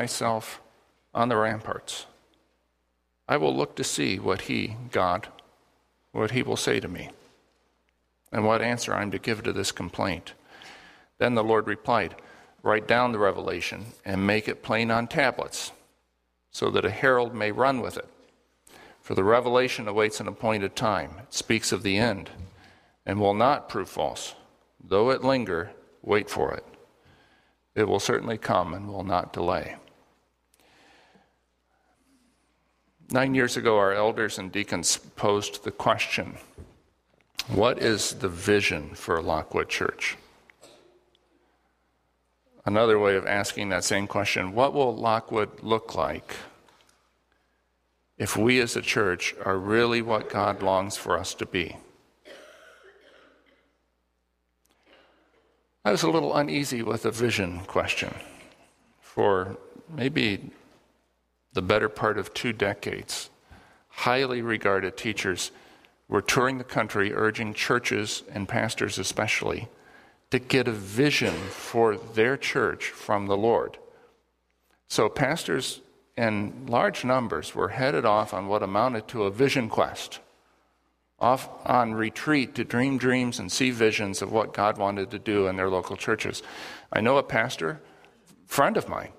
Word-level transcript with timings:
myself 0.00 0.62
on 1.12 1.28
the 1.28 1.36
ramparts. 1.36 2.06
I 3.28 3.36
will 3.36 3.54
look 3.54 3.76
to 3.76 3.84
see 3.84 4.18
what 4.18 4.42
He, 4.42 4.76
God, 4.90 5.28
what 6.12 6.30
He 6.30 6.42
will 6.42 6.56
say 6.56 6.80
to 6.80 6.88
me, 6.88 7.10
and 8.32 8.46
what 8.46 8.62
answer 8.62 8.94
I'm 8.94 9.10
to 9.10 9.18
give 9.18 9.42
to 9.42 9.52
this 9.52 9.72
complaint. 9.72 10.32
Then 11.18 11.34
the 11.34 11.44
Lord 11.44 11.66
replied, 11.66 12.14
Write 12.62 12.88
down 12.88 13.12
the 13.12 13.18
revelation 13.18 13.92
and 14.02 14.26
make 14.26 14.48
it 14.48 14.62
plain 14.62 14.90
on 14.90 15.06
tablets, 15.06 15.72
so 16.50 16.70
that 16.70 16.86
a 16.86 16.90
herald 16.90 17.34
may 17.34 17.52
run 17.52 17.82
with 17.82 17.98
it. 17.98 18.08
For 19.02 19.14
the 19.14 19.24
revelation 19.24 19.86
awaits 19.86 20.18
an 20.18 20.28
appointed 20.28 20.76
time. 20.76 21.10
It 21.24 21.34
speaks 21.34 21.72
of 21.72 21.82
the 21.82 21.98
end 21.98 22.30
and 23.04 23.20
will 23.20 23.34
not 23.34 23.68
prove 23.68 23.90
false. 23.90 24.34
Though 24.82 25.10
it 25.10 25.22
linger, 25.22 25.72
wait 26.00 26.30
for 26.30 26.54
it. 26.54 26.64
It 27.74 27.86
will 27.86 28.00
certainly 28.00 28.38
come 28.38 28.72
and 28.72 28.88
will 28.88 29.04
not 29.04 29.34
delay. 29.34 29.76
Nine 33.12 33.34
years 33.34 33.56
ago, 33.56 33.76
our 33.76 33.92
elders 33.92 34.38
and 34.38 34.52
deacons 34.52 34.96
posed 35.16 35.64
the 35.64 35.72
question 35.72 36.36
What 37.48 37.82
is 37.82 38.12
the 38.12 38.28
vision 38.28 38.94
for 38.94 39.20
Lockwood 39.20 39.68
Church? 39.68 40.16
Another 42.64 43.00
way 43.00 43.16
of 43.16 43.26
asking 43.26 43.70
that 43.70 43.82
same 43.82 44.06
question 44.06 44.54
What 44.54 44.74
will 44.74 44.94
Lockwood 44.94 45.60
look 45.60 45.96
like 45.96 46.36
if 48.16 48.36
we 48.36 48.60
as 48.60 48.76
a 48.76 48.82
church 48.82 49.34
are 49.44 49.58
really 49.58 50.02
what 50.02 50.30
God 50.30 50.62
longs 50.62 50.96
for 50.96 51.18
us 51.18 51.34
to 51.34 51.46
be? 51.46 51.76
I 55.84 55.90
was 55.90 56.04
a 56.04 56.10
little 56.10 56.36
uneasy 56.36 56.82
with 56.84 57.02
the 57.02 57.10
vision 57.10 57.60
question 57.66 58.14
for 59.00 59.56
maybe 59.88 60.52
the 61.52 61.62
better 61.62 61.88
part 61.88 62.18
of 62.18 62.32
two 62.32 62.52
decades. 62.52 63.30
Highly 63.88 64.42
regarded 64.42 64.96
teachers 64.96 65.50
were 66.08 66.22
touring 66.22 66.58
the 66.58 66.64
country 66.64 67.12
urging 67.12 67.54
churches 67.54 68.22
and 68.32 68.48
pastors, 68.48 68.98
especially, 68.98 69.68
to 70.30 70.38
get 70.38 70.68
a 70.68 70.72
vision 70.72 71.34
for 71.34 71.96
their 71.96 72.36
church 72.36 72.86
from 72.86 73.26
the 73.26 73.36
Lord. 73.36 73.78
So, 74.88 75.08
pastors 75.08 75.80
in 76.16 76.66
large 76.66 77.04
numbers 77.04 77.54
were 77.54 77.68
headed 77.68 78.04
off 78.04 78.34
on 78.34 78.48
what 78.48 78.62
amounted 78.62 79.08
to 79.08 79.24
a 79.24 79.30
vision 79.30 79.68
quest, 79.68 80.20
off 81.18 81.48
on 81.64 81.94
retreat 81.94 82.54
to 82.56 82.64
dream 82.64 82.98
dreams 82.98 83.38
and 83.38 83.50
see 83.50 83.70
visions 83.70 84.20
of 84.20 84.32
what 84.32 84.52
God 84.52 84.78
wanted 84.78 85.10
to 85.10 85.18
do 85.18 85.46
in 85.46 85.56
their 85.56 85.70
local 85.70 85.96
churches. 85.96 86.42
I 86.92 87.00
know 87.00 87.18
a 87.18 87.22
pastor, 87.22 87.80
friend 88.46 88.76
of 88.76 88.88
mine, 88.88 89.12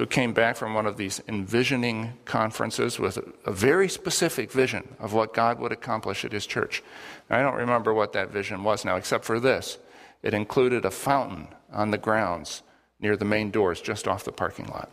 who 0.00 0.06
came 0.06 0.32
back 0.32 0.56
from 0.56 0.72
one 0.72 0.86
of 0.86 0.96
these 0.96 1.20
envisioning 1.28 2.14
conferences 2.24 2.98
with 2.98 3.18
a, 3.44 3.52
very 3.52 3.86
specific 3.86 4.50
vision 4.50 4.88
of 4.98 5.12
what 5.12 5.34
God 5.34 5.60
would 5.60 5.72
accomplish 5.72 6.24
at 6.24 6.32
his 6.32 6.46
church. 6.46 6.82
I 7.28 7.42
don't 7.42 7.56
remember 7.56 7.92
what 7.92 8.14
that 8.14 8.30
vision 8.30 8.64
was 8.64 8.82
now, 8.82 8.96
except 8.96 9.26
for 9.26 9.38
this 9.38 9.76
it 10.22 10.32
included 10.32 10.86
a 10.86 10.90
fountain 10.90 11.48
on 11.70 11.90
the 11.90 11.98
grounds 11.98 12.62
near 12.98 13.14
the 13.14 13.26
main 13.26 13.50
doors 13.50 13.82
just 13.82 14.08
off 14.08 14.24
the 14.24 14.32
parking 14.32 14.68
lot. 14.68 14.90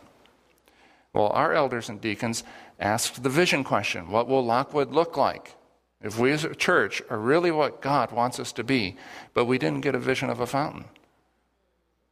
Well, 1.14 1.28
our 1.28 1.54
elders 1.54 1.88
and 1.88 2.02
deacons 2.02 2.44
asked 2.78 3.22
the 3.22 3.30
vision 3.30 3.64
question 3.64 4.10
what 4.10 4.28
will 4.28 4.44
Lockwood 4.44 4.90
look 4.90 5.16
like? 5.16 5.54
If 6.02 6.18
we 6.18 6.32
as 6.32 6.44
a 6.44 6.54
church 6.54 7.00
are 7.08 7.18
really 7.18 7.50
what 7.50 7.80
God 7.80 8.12
wants 8.12 8.38
us 8.38 8.52
to 8.52 8.62
be, 8.62 8.98
but 9.32 9.46
we 9.46 9.56
didn't 9.56 9.80
get 9.80 9.94
a 9.94 9.98
vision 9.98 10.28
of 10.28 10.40
a 10.40 10.46
fountain. 10.46 10.84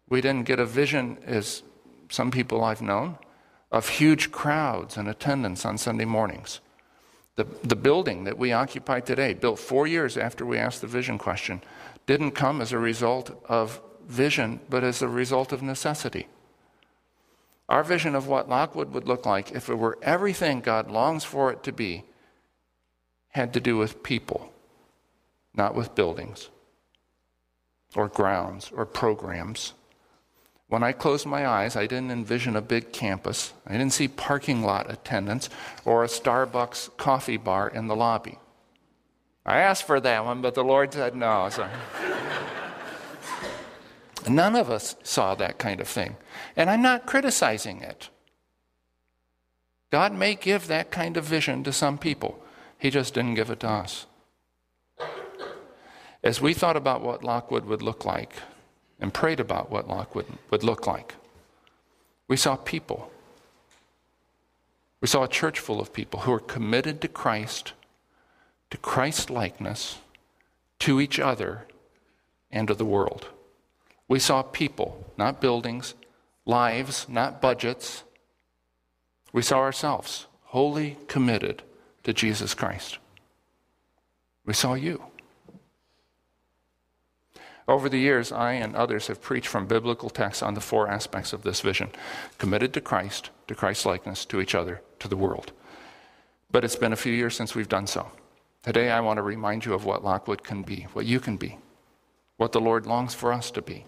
We 0.08 0.22
didn't 0.22 0.46
get 0.46 0.58
a 0.58 0.64
vision, 0.64 1.18
as 1.26 1.62
some 2.08 2.30
people 2.30 2.62
I've 2.62 2.82
known, 2.82 3.18
of 3.70 3.88
huge 3.88 4.30
crowds 4.30 4.96
and 4.96 5.08
attendance 5.08 5.64
on 5.64 5.78
Sunday 5.78 6.04
mornings. 6.04 6.60
The, 7.34 7.44
the 7.62 7.76
building 7.76 8.24
that 8.24 8.38
we 8.38 8.52
occupy 8.52 9.00
today, 9.00 9.34
built 9.34 9.58
four 9.58 9.86
years 9.86 10.16
after 10.16 10.46
we 10.46 10.56
asked 10.56 10.80
the 10.80 10.86
vision 10.86 11.18
question, 11.18 11.62
didn't 12.06 12.32
come 12.32 12.60
as 12.60 12.72
a 12.72 12.78
result 12.78 13.42
of 13.48 13.80
vision, 14.06 14.60
but 14.70 14.84
as 14.84 15.02
a 15.02 15.08
result 15.08 15.52
of 15.52 15.62
necessity. 15.62 16.28
Our 17.68 17.82
vision 17.82 18.14
of 18.14 18.28
what 18.28 18.48
Lockwood 18.48 18.92
would 18.92 19.08
look 19.08 19.26
like 19.26 19.52
if 19.52 19.68
it 19.68 19.74
were 19.74 19.98
everything 20.02 20.60
God 20.60 20.90
longs 20.90 21.24
for 21.24 21.50
it 21.50 21.62
to 21.64 21.72
be 21.72 22.04
had 23.30 23.52
to 23.52 23.60
do 23.60 23.76
with 23.76 24.02
people, 24.02 24.52
not 25.54 25.74
with 25.74 25.94
buildings 25.94 26.48
or 27.94 28.08
grounds 28.08 28.70
or 28.74 28.86
programs. 28.86 29.72
When 30.68 30.82
I 30.82 30.92
closed 30.92 31.26
my 31.26 31.46
eyes, 31.46 31.76
I 31.76 31.86
didn't 31.86 32.10
envision 32.10 32.56
a 32.56 32.60
big 32.60 32.92
campus. 32.92 33.52
I 33.66 33.72
didn't 33.72 33.92
see 33.92 34.08
parking 34.08 34.64
lot 34.64 34.90
attendants 34.90 35.48
or 35.84 36.02
a 36.02 36.08
Starbucks 36.08 36.96
coffee 36.96 37.36
bar 37.36 37.68
in 37.68 37.86
the 37.86 37.94
lobby. 37.94 38.38
I 39.44 39.58
asked 39.58 39.84
for 39.84 40.00
that 40.00 40.24
one, 40.24 40.42
but 40.42 40.54
the 40.54 40.64
Lord 40.64 40.92
said 40.92 41.14
no. 41.14 41.48
So. 41.50 41.68
None 44.28 44.56
of 44.56 44.68
us 44.68 44.96
saw 45.04 45.36
that 45.36 45.58
kind 45.58 45.80
of 45.80 45.86
thing. 45.86 46.16
And 46.56 46.68
I'm 46.68 46.82
not 46.82 47.06
criticizing 47.06 47.80
it. 47.82 48.08
God 49.90 50.12
may 50.12 50.34
give 50.34 50.66
that 50.66 50.90
kind 50.90 51.16
of 51.16 51.24
vision 51.24 51.62
to 51.62 51.72
some 51.72 51.96
people, 51.96 52.42
He 52.76 52.90
just 52.90 53.14
didn't 53.14 53.34
give 53.34 53.50
it 53.50 53.60
to 53.60 53.68
us. 53.68 54.06
As 56.24 56.40
we 56.40 56.54
thought 56.54 56.76
about 56.76 57.02
what 57.02 57.22
Lockwood 57.22 57.66
would 57.66 57.82
look 57.82 58.04
like 58.04 58.32
and 59.00 59.12
prayed 59.12 59.40
about 59.40 59.70
what 59.70 59.88
Lockwood 59.88 60.26
would 60.50 60.64
look 60.64 60.86
like, 60.86 61.14
we 62.28 62.36
saw 62.36 62.56
people. 62.56 63.10
We 65.00 65.08
saw 65.08 65.22
a 65.22 65.28
church 65.28 65.60
full 65.60 65.80
of 65.80 65.92
people 65.92 66.20
who 66.20 66.32
are 66.32 66.40
committed 66.40 67.00
to 67.02 67.08
Christ 67.08 67.72
to 68.70 68.76
Christ 68.78 69.30
likeness, 69.30 69.98
to 70.80 71.00
each 71.00 71.18
other, 71.18 71.66
and 72.50 72.68
to 72.68 72.74
the 72.74 72.84
world. 72.84 73.28
We 74.08 74.18
saw 74.18 74.42
people, 74.42 75.04
not 75.16 75.40
buildings, 75.40 75.94
lives, 76.44 77.06
not 77.08 77.40
budgets. 77.40 78.04
We 79.32 79.42
saw 79.42 79.58
ourselves 79.58 80.26
wholly 80.44 80.96
committed 81.08 81.62
to 82.04 82.12
Jesus 82.12 82.54
Christ. 82.54 82.98
We 84.44 84.54
saw 84.54 84.74
you. 84.74 85.02
Over 87.68 87.88
the 87.88 87.98
years, 87.98 88.30
I 88.30 88.52
and 88.52 88.76
others 88.76 89.08
have 89.08 89.20
preached 89.20 89.48
from 89.48 89.66
biblical 89.66 90.08
texts 90.08 90.42
on 90.42 90.54
the 90.54 90.60
four 90.60 90.88
aspects 90.88 91.32
of 91.32 91.42
this 91.42 91.60
vision 91.60 91.90
committed 92.38 92.72
to 92.74 92.80
Christ, 92.80 93.30
to 93.48 93.54
Christ 93.54 93.84
likeness, 93.84 94.24
to 94.26 94.40
each 94.40 94.54
other, 94.54 94.82
to 95.00 95.08
the 95.08 95.16
world. 95.16 95.52
But 96.50 96.64
it's 96.64 96.76
been 96.76 96.92
a 96.92 96.96
few 96.96 97.12
years 97.12 97.34
since 97.34 97.54
we've 97.54 97.68
done 97.68 97.88
so. 97.88 98.12
Today, 98.62 98.90
I 98.90 99.00
want 99.00 99.18
to 99.18 99.22
remind 99.22 99.64
you 99.64 99.74
of 99.74 99.84
what 99.84 100.04
Lockwood 100.04 100.44
can 100.44 100.62
be, 100.62 100.86
what 100.92 101.06
you 101.06 101.18
can 101.18 101.36
be, 101.36 101.58
what 102.36 102.52
the 102.52 102.60
Lord 102.60 102.86
longs 102.86 103.14
for 103.14 103.32
us 103.32 103.50
to 103.52 103.62
be. 103.62 103.84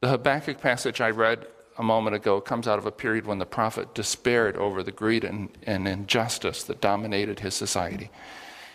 The 0.00 0.08
Habakkuk 0.08 0.60
passage 0.60 1.00
I 1.00 1.10
read 1.10 1.46
a 1.78 1.82
moment 1.82 2.16
ago 2.16 2.40
comes 2.40 2.66
out 2.66 2.78
of 2.78 2.86
a 2.86 2.92
period 2.92 3.26
when 3.26 3.38
the 3.38 3.46
prophet 3.46 3.94
despaired 3.94 4.56
over 4.56 4.82
the 4.82 4.92
greed 4.92 5.24
and, 5.24 5.50
and 5.64 5.86
injustice 5.86 6.62
that 6.64 6.80
dominated 6.80 7.40
his 7.40 7.54
society. 7.54 8.10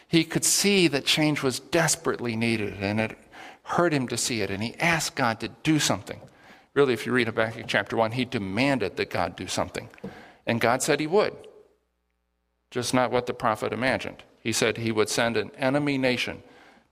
He 0.07 0.23
could 0.23 0.45
see 0.45 0.87
that 0.87 1.05
change 1.05 1.43
was 1.43 1.59
desperately 1.59 2.35
needed, 2.35 2.75
and 2.79 2.99
it 2.99 3.17
hurt 3.67 3.93
him 3.93 4.07
to 4.07 4.17
see 4.17 4.41
it, 4.41 4.49
and 4.49 4.63
he 4.63 4.75
asked 4.79 5.15
God 5.15 5.41
to 5.41 5.49
do 5.63 5.77
something. 5.77 6.21
Really, 6.73 6.93
if 6.93 7.05
you 7.05 7.11
read 7.11 7.27
Habakkuk 7.27 7.65
chapter 7.67 7.97
1, 7.97 8.13
he 8.13 8.23
demanded 8.23 8.95
that 8.95 9.09
God 9.09 9.35
do 9.35 9.45
something. 9.47 9.89
And 10.45 10.61
God 10.61 10.81
said 10.81 11.01
he 11.01 11.07
would, 11.07 11.35
just 12.71 12.93
not 12.93 13.11
what 13.11 13.25
the 13.25 13.33
prophet 13.33 13.73
imagined. 13.73 14.23
He 14.41 14.53
said 14.53 14.77
he 14.77 14.93
would 14.93 15.09
send 15.09 15.35
an 15.35 15.51
enemy 15.57 15.97
nation 15.97 16.43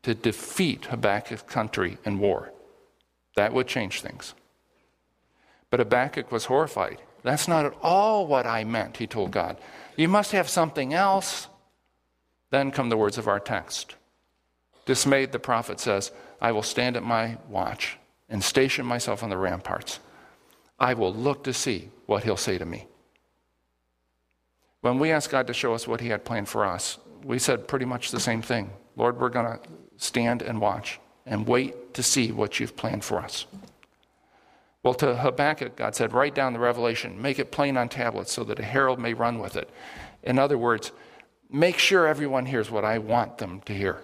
to 0.04 0.14
defeat 0.14 0.86
Habakkuk's 0.86 1.44
country 1.44 1.98
in 2.04 2.20
war. 2.20 2.52
That 3.38 3.54
would 3.54 3.68
change 3.68 4.02
things. 4.02 4.34
But 5.70 5.80
Habakkuk 5.80 6.30
was 6.30 6.46
horrified. 6.46 7.02
That's 7.24 7.48
not 7.48 7.66
at 7.66 7.78
all 7.82 8.28
what 8.28 8.46
I 8.46 8.66
meant, 8.66 8.98
he 8.98 9.08
told 9.08 9.32
God. 9.32 9.58
You 9.96 10.10
must 10.10 10.34
have 10.34 10.50
something 10.50 10.94
else. 10.94 11.48
Then 12.50 12.72
come 12.72 12.90
the 12.90 12.98
words 12.98 13.18
of 13.18 13.30
our 13.30 13.40
text. 13.40 13.96
Dismayed, 14.86 15.32
the 15.32 15.40
prophet 15.40 15.80
says, 15.80 16.12
I 16.42 16.52
will 16.52 16.64
stand 16.64 16.98
at 16.98 17.04
my 17.04 17.38
watch 17.50 17.98
and 18.30 18.44
station 18.44 18.86
myself 18.86 19.24
on 19.24 19.30
the 19.30 19.38
ramparts. 19.38 20.00
I 20.80 20.94
will 20.94 21.14
look 21.14 21.44
to 21.46 21.54
see 21.54 21.90
what 22.06 22.24
he'll 22.24 22.38
say 22.38 22.58
to 22.58 22.66
me. 22.66 22.88
When 24.82 25.00
we 25.00 25.12
asked 25.12 25.32
God 25.32 25.48
to 25.48 25.54
show 25.54 25.74
us 25.74 25.88
what 25.88 26.02
he 26.02 26.10
had 26.10 26.26
planned 26.26 26.50
for 26.50 26.66
us, 26.66 27.00
we 27.24 27.40
said 27.40 27.68
pretty 27.68 27.86
much 27.86 28.12
the 28.12 28.20
same 28.20 28.42
thing. 28.42 28.70
Lord, 28.96 29.20
we're 29.20 29.30
going 29.30 29.58
to 29.58 29.60
stand 29.98 30.42
and 30.42 30.62
watch 30.62 31.00
and 31.26 31.48
wait 31.48 31.94
to 31.96 32.04
see 32.04 32.32
what 32.32 32.60
you've 32.60 32.76
planned 32.76 33.04
for 33.04 33.20
us. 33.20 33.48
Well, 34.84 34.94
to 34.96 35.16
Habakkuk, 35.16 35.78
God 35.78 35.96
said, 35.96 36.14
Write 36.14 36.36
down 36.36 36.54
the 36.54 36.60
revelation, 36.60 37.20
make 37.20 37.40
it 37.40 37.52
plain 37.52 37.78
on 37.78 37.90
tablets 37.90 38.32
so 38.32 38.44
that 38.44 38.60
a 38.60 38.64
herald 38.64 39.00
may 39.00 39.16
run 39.16 39.40
with 39.40 39.56
it. 39.56 39.70
In 40.22 40.38
other 40.38 40.58
words, 40.58 40.92
make 41.50 41.80
sure 41.80 42.06
everyone 42.06 42.46
hears 42.46 42.70
what 42.70 42.86
I 42.86 43.00
want 43.00 43.40
them 43.40 43.62
to 43.62 43.74
hear. 43.74 44.02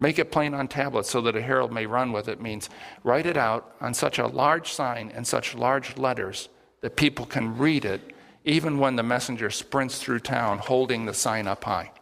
Make 0.00 0.18
it 0.18 0.32
plain 0.32 0.54
on 0.54 0.66
tablets 0.66 1.10
so 1.10 1.20
that 1.20 1.36
a 1.36 1.42
herald 1.42 1.72
may 1.72 1.84
run 1.84 2.10
with 2.10 2.26
it 2.26 2.40
means 2.40 2.70
write 3.04 3.26
it 3.26 3.36
out 3.36 3.74
on 3.80 3.92
such 3.92 4.18
a 4.18 4.26
large 4.26 4.72
sign 4.72 5.12
and 5.14 5.26
such 5.26 5.54
large 5.54 5.98
letters 5.98 6.48
that 6.80 6.96
people 6.96 7.26
can 7.26 7.58
read 7.58 7.84
it 7.84 8.14
even 8.42 8.78
when 8.78 8.96
the 8.96 9.02
messenger 9.02 9.50
sprints 9.50 9.98
through 9.98 10.20
town 10.20 10.56
holding 10.58 11.04
the 11.04 11.12
sign 11.12 11.46
up 11.46 11.64
high. 11.64 11.92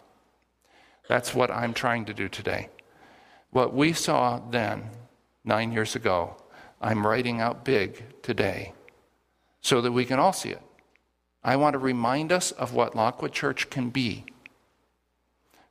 That's 1.08 1.34
what 1.34 1.50
I'm 1.50 1.74
trying 1.74 2.04
to 2.04 2.14
do 2.14 2.28
today. 2.28 2.68
What 3.50 3.74
we 3.74 3.92
saw 3.92 4.40
then, 4.50 4.90
nine 5.44 5.72
years 5.72 5.96
ago, 5.96 6.36
I'm 6.80 7.04
writing 7.04 7.40
out 7.40 7.64
big 7.64 8.22
today 8.22 8.74
so 9.60 9.80
that 9.80 9.90
we 9.90 10.04
can 10.04 10.20
all 10.20 10.32
see 10.32 10.50
it. 10.50 10.62
I 11.42 11.56
want 11.56 11.74
to 11.74 11.78
remind 11.78 12.30
us 12.30 12.52
of 12.52 12.74
what 12.74 12.94
Lockwood 12.94 13.32
Church 13.32 13.70
can 13.70 13.90
be, 13.90 14.26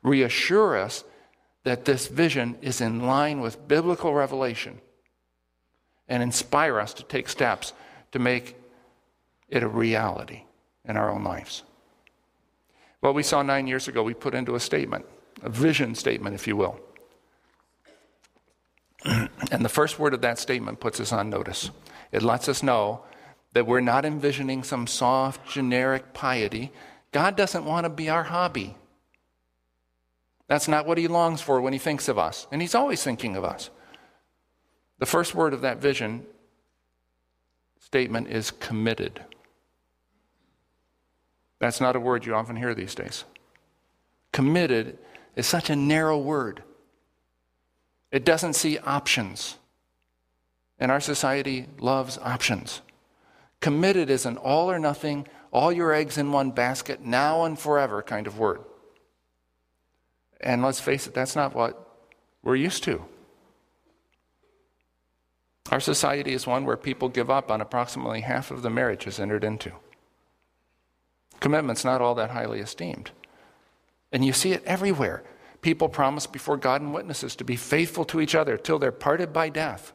reassure 0.01 0.75
us 0.75 1.05
that 1.67 1.83
this 1.83 2.07
vision 2.07 2.57
is 2.61 2.79
in 2.79 3.05
line 3.05 3.41
with 3.41 3.67
biblical 3.67 4.13
revelation, 4.13 4.79
and 6.07 6.23
inspire 6.23 6.79
us 6.79 6.93
to 6.93 7.03
take 7.03 7.27
steps 7.27 7.73
to 8.13 8.19
make 8.19 8.55
it 9.49 9.63
a 9.63 9.67
reality 9.67 10.43
in 10.85 10.95
our 10.95 11.09
own 11.09 11.25
lives. 11.25 11.63
What 13.01 13.15
we 13.15 13.21
saw 13.21 13.41
nine 13.41 13.67
years 13.67 13.89
ago, 13.89 14.01
we 14.01 14.13
put 14.13 14.33
into 14.33 14.55
a 14.55 14.61
statement, 14.61 15.05
a 15.43 15.49
vision 15.49 15.93
statement, 15.93 16.35
if 16.35 16.47
you 16.47 16.55
will. 16.55 16.79
and 19.03 19.65
the 19.65 19.67
first 19.67 19.99
word 19.99 20.13
of 20.13 20.21
that 20.21 20.39
statement 20.39 20.79
puts 20.79 21.01
us 21.01 21.11
on 21.11 21.29
notice. 21.29 21.69
It 22.13 22.23
lets 22.23 22.47
us 22.47 22.63
know 22.63 23.01
that 23.51 23.67
we're 23.67 23.81
not 23.81 24.05
envisioning 24.05 24.63
some 24.63 24.87
soft, 24.87 25.45
generic 25.49 26.13
piety. 26.13 26.71
God 27.11 27.35
doesn't 27.35 27.65
want 27.65 27.83
to 27.83 27.89
be 27.89 28.07
our 28.07 28.23
hobby. 28.23 28.77
That's 30.47 30.67
not 30.67 30.85
what 30.85 30.97
He 30.97 31.07
longs 31.07 31.41
for 31.41 31.61
when 31.61 31.73
He 31.73 31.79
thinks 31.79 32.07
of 32.07 32.17
us, 32.17 32.47
and 32.51 32.61
He's 32.61 32.75
always 32.75 33.03
thinking 33.03 33.35
of 33.35 33.43
us. 33.43 33.69
The 34.99 35.05
first 35.05 35.35
word 35.35 35.53
of 35.53 35.61
that 35.61 35.77
vision 35.77 36.25
statement 37.79 38.27
is 38.29 38.51
committed. 38.51 39.21
That's 41.59 41.81
not 41.81 41.95
a 41.95 41.99
word 41.99 42.25
you 42.25 42.35
often 42.35 42.55
hear 42.55 42.73
these 42.73 42.95
days. 42.95 43.23
Committed 44.31 44.97
is 45.35 45.47
such 45.47 45.69
a 45.69 45.75
narrow 45.75 46.17
word. 46.17 46.63
It 48.11 48.25
doesn't 48.25 48.53
see 48.53 48.77
options. 48.79 49.57
And 50.79 50.91
our 50.91 50.99
society 50.99 51.67
loves 51.79 52.17
options. 52.19 52.81
Committed 53.59 54.09
is 54.09 54.25
an 54.25 54.37
all 54.37 54.69
or 54.69 54.77
nothing, 54.77 55.27
all 55.51 55.71
your 55.71 55.93
eggs 55.93 56.17
in 56.17 56.31
one 56.31 56.51
basket, 56.51 57.01
now 57.03 57.43
and 57.43 57.57
forever 57.57 58.03
kind 58.03 58.27
of 58.27 58.37
word. 58.37 58.61
And 60.41 60.61
let's 60.61 60.79
face 60.79 61.07
it, 61.07 61.13
that's 61.13 61.35
not 61.35 61.55
what 61.55 61.87
we're 62.43 62.55
used 62.55 62.83
to. 62.83 63.03
Our 65.71 65.79
society 65.79 66.33
is 66.33 66.47
one 66.47 66.65
where 66.65 66.77
people 66.77 67.09
give 67.09 67.29
up 67.29 67.51
on 67.51 67.59
approximately 67.59 68.21
half 68.21 68.51
of 68.51 68.61
the 68.61 68.69
marriages 68.69 69.19
entered 69.19 69.43
into. 69.43 69.73
Commitment's 71.39 71.83
not 71.83 72.01
all 72.01 72.15
that 72.15 72.31
highly 72.31 72.59
esteemed. 72.59 73.11
And 74.11 74.23
you 74.23 74.33
see 74.33 74.53
it 74.53 74.63
everywhere. 74.63 75.23
People 75.61 75.89
promise 75.89 76.25
before 76.25 76.57
God 76.57 76.81
and 76.81 76.93
witnesses 76.93 77.35
to 77.35 77.43
be 77.43 77.55
faithful 77.55 78.05
to 78.05 78.21
each 78.21 78.35
other 78.35 78.57
till 78.57 78.79
they're 78.79 78.91
parted 78.91 79.33
by 79.33 79.49
death. 79.49 79.93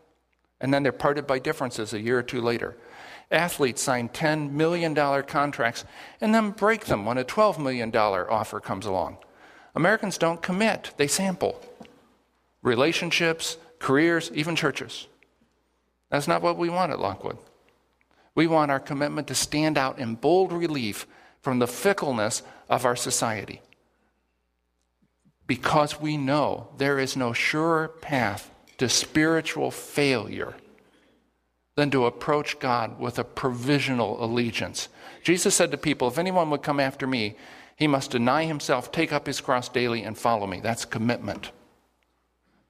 And 0.61 0.73
then 0.73 0.83
they're 0.83 0.93
parted 0.93 1.27
by 1.27 1.38
differences 1.38 1.93
a 1.93 2.00
year 2.00 2.19
or 2.19 2.23
two 2.23 2.41
later. 2.41 2.77
Athletes 3.31 3.81
sign 3.81 4.11
$10 4.11 4.50
million 4.50 4.95
contracts 4.95 5.85
and 6.21 6.35
then 6.35 6.50
break 6.50 6.85
them 6.85 7.06
when 7.06 7.17
a 7.17 7.25
$12 7.25 7.59
million 7.59 7.95
offer 7.97 8.61
comes 8.61 8.85
along. 8.85 9.17
Americans 9.75 10.19
don't 10.19 10.43
commit, 10.43 10.93
they 10.97 11.07
sample. 11.07 11.61
Relationships, 12.63 13.57
careers, 13.79 14.31
even 14.35 14.55
churches. 14.55 15.07
That's 16.11 16.29
not 16.29 16.43
what 16.43 16.59
we 16.59 16.69
want 16.69 16.93
at 16.93 17.01
Lockwood. 17.01 17.39
We 18.35 18.47
want 18.47 18.71
our 18.71 18.81
commitment 18.81 19.29
to 19.29 19.35
stand 19.35 19.77
out 19.77 19.99
in 19.99 20.15
bold 20.15 20.53
relief 20.53 21.07
from 21.41 21.59
the 21.59 21.67
fickleness 21.67 22.43
of 22.69 22.85
our 22.85 22.97
society. 22.97 23.61
Because 25.47 26.01
we 26.01 26.17
know 26.17 26.69
there 26.79 26.99
is 26.99 27.17
no 27.17 27.33
surer 27.33 27.89
path 27.89 28.51
to 28.79 28.89
spiritual 28.89 29.71
failure 29.71 30.55
than 31.77 31.91
to 31.91 32.07
approach 32.07 32.59
God 32.59 32.99
with 33.01 33.19
a 33.19 33.25
provisional 33.25 34.23
allegiance. 34.23 34.89
Jesus 35.23 35.55
said 35.55 35.71
to 35.71 35.79
people, 35.79 36.09
If 36.09 36.19
anyone 36.19 36.51
would 36.51 36.63
come 36.63 36.81
after 36.81 37.07
me, 37.07 37.37
he 37.82 37.88
must 37.88 38.12
deny 38.12 38.44
himself, 38.44 38.93
take 38.93 39.12
up 39.12 39.26
his 39.26 39.40
cross 39.40 39.69
daily, 39.69 40.05
and 40.05 40.17
follow 40.17 40.46
me. 40.46 40.61
That's 40.61 40.84
commitment. 40.84 41.50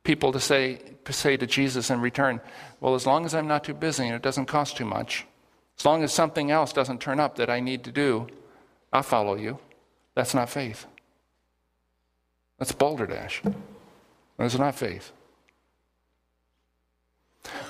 People 0.05 0.33
to 0.33 0.41
say, 0.41 0.81
to 1.05 1.13
say 1.13 1.37
to 1.37 1.47
Jesus 1.47 1.91
in 1.91 2.01
return, 2.01 2.41
Well, 2.81 2.95
as 2.95 3.07
long 3.07 3.27
as 3.27 3.35
I'm 3.35 3.47
not 3.47 3.63
too 3.63 3.75
busy 3.75 4.07
and 4.07 4.15
it 4.15 4.23
doesn't 4.23 4.47
cost 4.47 4.79
too 4.79 4.87
much, 4.87 5.27
as 5.79 5.85
long 5.85 6.03
as 6.03 6.15
something 6.15 6.51
else 6.51 6.73
doesn't 6.73 7.03
turn 7.03 7.21
up 7.21 7.37
that 7.37 7.51
I 7.51 7.61
need 7.61 7.85
to 7.85 7.93
do, 7.93 8.27
I'll 8.91 9.03
follow 9.03 9.35
you. 9.35 9.59
That's 10.15 10.33
not 10.33 10.49
faith. 10.49 10.87
That's 12.59 12.73
balderdash. 12.73 13.43
That's 14.39 14.57
not 14.57 14.77
faith. 14.77 15.13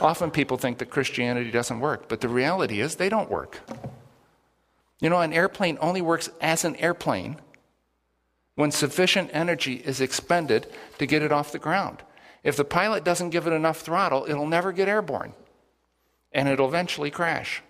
Often 0.01 0.31
people 0.31 0.59
think 0.59 0.79
that 0.79 0.91
Christianity 0.91 1.51
doesn't 1.51 1.81
work, 1.81 2.07
but 2.07 2.21
the 2.21 2.29
reality 2.29 2.81
is 2.81 2.95
they 2.95 3.09
don't 3.09 3.29
work. 3.29 3.63
You 5.03 5.11
know, 5.11 5.21
an 5.21 5.33
airplane 5.33 5.79
only 5.81 6.01
works 6.01 6.31
as 6.41 6.65
an 6.65 6.77
airplane 6.77 7.37
when 8.55 8.71
sufficient 8.71 9.31
energy 9.33 9.75
is 9.75 10.01
expended 10.01 10.69
to 10.99 11.07
get 11.07 11.23
it 11.23 11.33
off 11.33 11.51
the 11.51 11.59
ground. 11.59 11.99
If 12.45 12.57
the 12.57 12.65
pilot 12.65 13.03
doesn't 13.03 13.31
give 13.31 13.49
it 13.49 13.53
enough 13.53 13.81
throttle, 13.81 14.27
it'll 14.29 14.47
never 14.47 14.71
get 14.71 14.89
airborne 14.89 15.35
and 16.31 16.49
it'll 16.49 16.69
eventually 16.69 17.11
crash. 17.11 17.63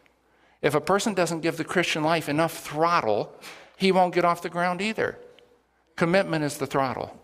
If 0.60 0.74
a 0.74 0.80
person 0.80 1.14
doesn't 1.14 1.40
give 1.40 1.56
the 1.56 1.64
Christian 1.64 2.04
life 2.04 2.28
enough 2.28 2.58
throttle, 2.58 3.34
he 3.78 3.92
won't 3.92 4.14
get 4.14 4.26
off 4.26 4.42
the 4.42 4.50
ground 4.50 4.82
either. 4.82 5.18
Commitment 5.96 6.44
is 6.44 6.58
the 6.58 6.66
throttle. 6.66 7.18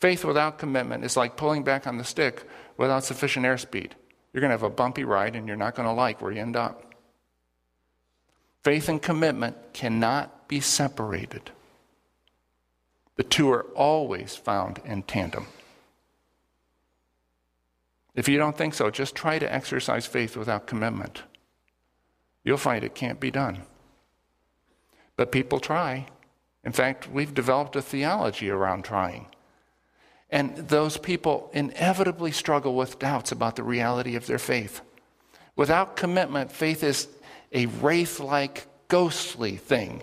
Faith 0.00 0.24
without 0.24 0.58
commitment 0.58 1.04
is 1.04 1.16
like 1.16 1.36
pulling 1.36 1.62
back 1.62 1.86
on 1.86 1.98
the 1.98 2.04
stick 2.04 2.48
without 2.78 3.04
sufficient 3.04 3.44
airspeed. 3.44 3.92
You're 4.32 4.40
going 4.40 4.48
to 4.48 4.54
have 4.54 4.62
a 4.62 4.70
bumpy 4.70 5.04
ride 5.04 5.36
and 5.36 5.46
you're 5.46 5.58
not 5.58 5.74
going 5.74 5.86
to 5.86 5.92
like 5.92 6.22
where 6.22 6.32
you 6.32 6.40
end 6.40 6.56
up. 6.56 6.91
Faith 8.62 8.88
and 8.88 9.02
commitment 9.02 9.56
cannot 9.72 10.48
be 10.48 10.60
separated. 10.60 11.50
The 13.16 13.24
two 13.24 13.50
are 13.50 13.64
always 13.74 14.36
found 14.36 14.80
in 14.84 15.02
tandem. 15.02 15.46
If 18.14 18.28
you 18.28 18.38
don't 18.38 18.56
think 18.56 18.74
so, 18.74 18.90
just 18.90 19.14
try 19.14 19.38
to 19.38 19.52
exercise 19.52 20.06
faith 20.06 20.36
without 20.36 20.66
commitment 20.66 21.22
you'll 22.44 22.56
find 22.56 22.84
it 22.84 22.94
can't 22.94 23.20
be 23.20 23.30
done. 23.30 23.62
But 25.16 25.32
people 25.32 25.60
try. 25.60 26.06
In 26.64 26.72
fact, 26.72 27.10
we've 27.10 27.34
developed 27.34 27.76
a 27.76 27.82
theology 27.82 28.50
around 28.50 28.84
trying. 28.84 29.26
And 30.30 30.56
those 30.56 30.96
people 30.96 31.50
inevitably 31.52 32.32
struggle 32.32 32.74
with 32.74 32.98
doubts 32.98 33.32
about 33.32 33.56
the 33.56 33.62
reality 33.62 34.16
of 34.16 34.26
their 34.26 34.38
faith. 34.38 34.80
Without 35.56 35.96
commitment, 35.96 36.50
faith 36.50 36.82
is 36.82 37.08
a 37.52 37.66
wraith 37.66 38.20
like, 38.20 38.66
ghostly 38.88 39.56
thing. 39.56 40.02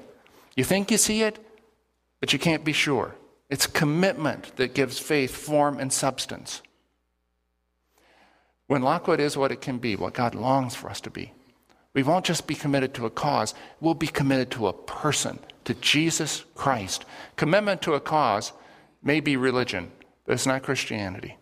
You 0.56 0.64
think 0.64 0.92
you 0.92 0.98
see 0.98 1.24
it, 1.24 1.40
but 2.20 2.34
you 2.34 2.40
can't 2.40 2.64
be 2.64 2.74
sure. 2.74 3.16
It's 3.50 3.66
commitment 3.66 4.56
that 4.58 4.74
gives 4.74 5.00
faith 5.00 5.36
form 5.36 5.80
and 5.80 5.92
substance. 5.92 6.62
When 8.68 8.84
Lockwood 8.84 9.20
is 9.20 9.36
what 9.36 9.52
it 9.52 9.62
can 9.62 9.80
be, 9.80 9.96
what 9.96 10.14
God 10.14 10.36
longs 10.36 10.76
for 10.76 10.90
us 10.90 11.02
to 11.02 11.10
be, 11.10 11.34
we 11.94 12.04
won't 12.04 12.26
just 12.26 12.46
be 12.46 12.54
committed 12.54 12.94
to 12.94 13.08
a 13.08 13.10
cause, 13.10 13.56
we'll 13.80 13.96
be 13.96 14.08
committed 14.08 14.52
to 14.52 14.68
a 14.68 14.74
person, 14.74 15.40
to 15.66 15.74
Jesus 15.74 16.46
Christ. 16.54 17.04
Commitment 17.36 17.82
to 17.82 17.96
a 17.96 18.00
cause 18.00 18.54
may 19.02 19.20
be 19.20 19.36
religion, 19.36 19.92
but 20.26 20.34
it's 20.34 20.46
not 20.46 20.62
Christianity. 20.62 21.38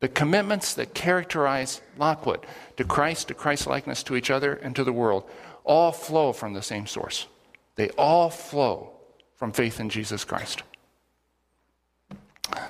The 0.00 0.08
commitments 0.08 0.74
that 0.74 0.94
characterize 0.94 1.80
Lockwood 1.96 2.46
to 2.76 2.84
Christ, 2.84 3.28
to 3.28 3.34
Christ 3.34 3.66
likeness, 3.66 4.02
to 4.04 4.16
each 4.16 4.30
other, 4.30 4.54
and 4.54 4.76
to 4.76 4.84
the 4.84 4.92
world 4.92 5.24
all 5.64 5.92
flow 5.92 6.32
from 6.32 6.54
the 6.54 6.62
same 6.62 6.86
source. 6.86 7.26
They 7.74 7.90
all 7.90 8.30
flow 8.30 8.90
from 9.36 9.52
faith 9.52 9.80
in 9.80 9.90
Jesus 9.90 10.24
Christ. 10.24 10.62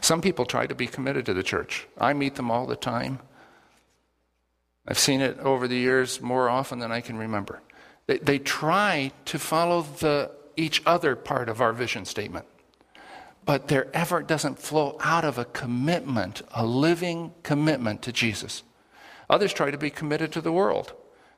Some 0.00 0.20
people 0.20 0.44
try 0.44 0.66
to 0.66 0.74
be 0.74 0.86
committed 0.86 1.26
to 1.26 1.34
the 1.34 1.42
church. 1.42 1.86
I 1.96 2.12
meet 2.12 2.34
them 2.34 2.50
all 2.50 2.66
the 2.66 2.76
time. 2.76 3.20
I've 4.86 4.98
seen 4.98 5.20
it 5.20 5.38
over 5.38 5.68
the 5.68 5.76
years 5.76 6.20
more 6.20 6.48
often 6.48 6.78
than 6.78 6.90
I 6.90 7.00
can 7.00 7.18
remember. 7.18 7.60
They, 8.06 8.18
they 8.18 8.38
try 8.38 9.12
to 9.26 9.38
follow 9.38 9.82
the 9.82 10.30
each 10.56 10.82
other 10.84 11.14
part 11.14 11.48
of 11.48 11.60
our 11.60 11.72
vision 11.72 12.04
statement, 12.04 12.44
but 13.48 13.68
their 13.68 13.88
effort 13.96 14.28
doesn't 14.28 14.58
flow 14.58 14.98
out 15.00 15.24
of 15.24 15.38
a 15.38 15.44
commitment, 15.46 16.42
a 16.54 16.66
living 16.66 17.32
commitment 17.42 18.02
to 18.02 18.12
Jesus. 18.12 18.62
Others 19.30 19.54
try 19.54 19.70
to 19.70 19.78
be 19.78 19.88
committed 19.88 20.30
to 20.32 20.42
the 20.42 20.52
world. 20.52 20.92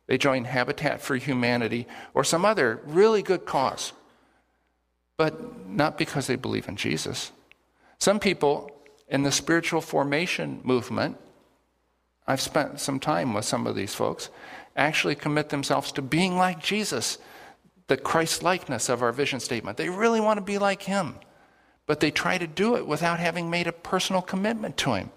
They 0.09 0.19
join 0.19 0.43
Habitat 0.43 1.01
for 1.01 1.15
Humanity 1.15 1.87
or 2.13 2.25
some 2.25 2.45
other 2.45 2.81
really 2.85 3.23
good 3.23 3.45
cause, 3.47 3.93
but 5.19 5.69
not 5.69 5.97
because 5.97 6.27
they 6.27 6.35
believe 6.35 6.67
in 6.67 6.75
Jesus. 6.75 7.31
Some 7.99 8.19
people 8.19 8.73
in 9.07 9.23
the 9.23 9.31
spiritual 9.31 9.81
formation 9.81 10.63
movement 10.65 11.17
I've 12.27 12.41
spent 12.41 12.81
some 12.81 12.99
time 12.99 13.35
with 13.35 13.45
some 13.45 13.69
of 13.69 13.77
these 13.77 13.95
folks. 13.95 14.31
actually 14.77 15.15
commit 15.15 15.51
themselves 15.51 15.93
to 15.93 16.03
being 16.03 16.37
like 16.37 16.61
Jesus, 16.61 17.19
the 17.87 17.97
Christ 17.97 18.43
likeness 18.43 18.89
of 18.89 19.01
our 19.01 19.13
vision 19.13 19.39
statement. 19.39 19.77
They 19.77 19.89
really 19.89 20.21
want 20.21 20.39
to 20.39 20.45
be 20.45 20.59
like 20.59 20.83
Him, 20.83 21.15
but 21.87 22.01
they 22.01 22.11
try 22.11 22.39
to 22.39 22.47
do 22.47 22.77
it 22.77 22.87
without 22.87 23.19
having 23.19 23.51
made 23.51 23.67
a 23.67 23.73
personal 23.73 24.23
commitment 24.23 24.77
to 24.79 24.95
Him. 24.95 25.11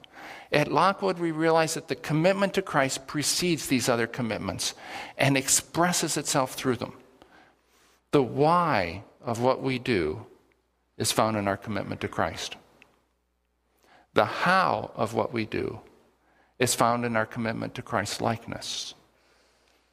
At 0.52 0.72
Lockwood, 0.72 1.18
we 1.18 1.32
realize 1.32 1.74
that 1.74 1.88
the 1.88 1.96
commitment 1.96 2.54
to 2.54 2.62
Christ 2.62 3.08
precedes 3.08 3.68
these 3.68 3.90
other 3.90 4.08
commitments 4.08 4.76
and 5.18 5.36
expresses 5.36 6.16
itself 6.16 6.54
through 6.54 6.76
them. 6.76 6.94
The 8.12 8.22
why 8.22 9.04
of 9.22 9.42
what 9.42 9.64
we 9.64 9.80
do 9.80 10.26
is 10.98 11.12
found 11.12 11.38
in 11.38 11.48
our 11.48 11.58
commitment 11.58 12.02
to 12.02 12.08
Christ. 12.08 12.56
The 14.14 14.26
how 14.26 14.92
of 14.96 15.16
what 15.16 15.34
we 15.34 15.46
do 15.46 15.82
is 16.60 16.76
found 16.76 17.04
in 17.04 17.16
our 17.16 17.26
commitment 17.26 17.74
to 17.76 17.82
Christ's 17.82 18.22
likeness. 18.22 18.94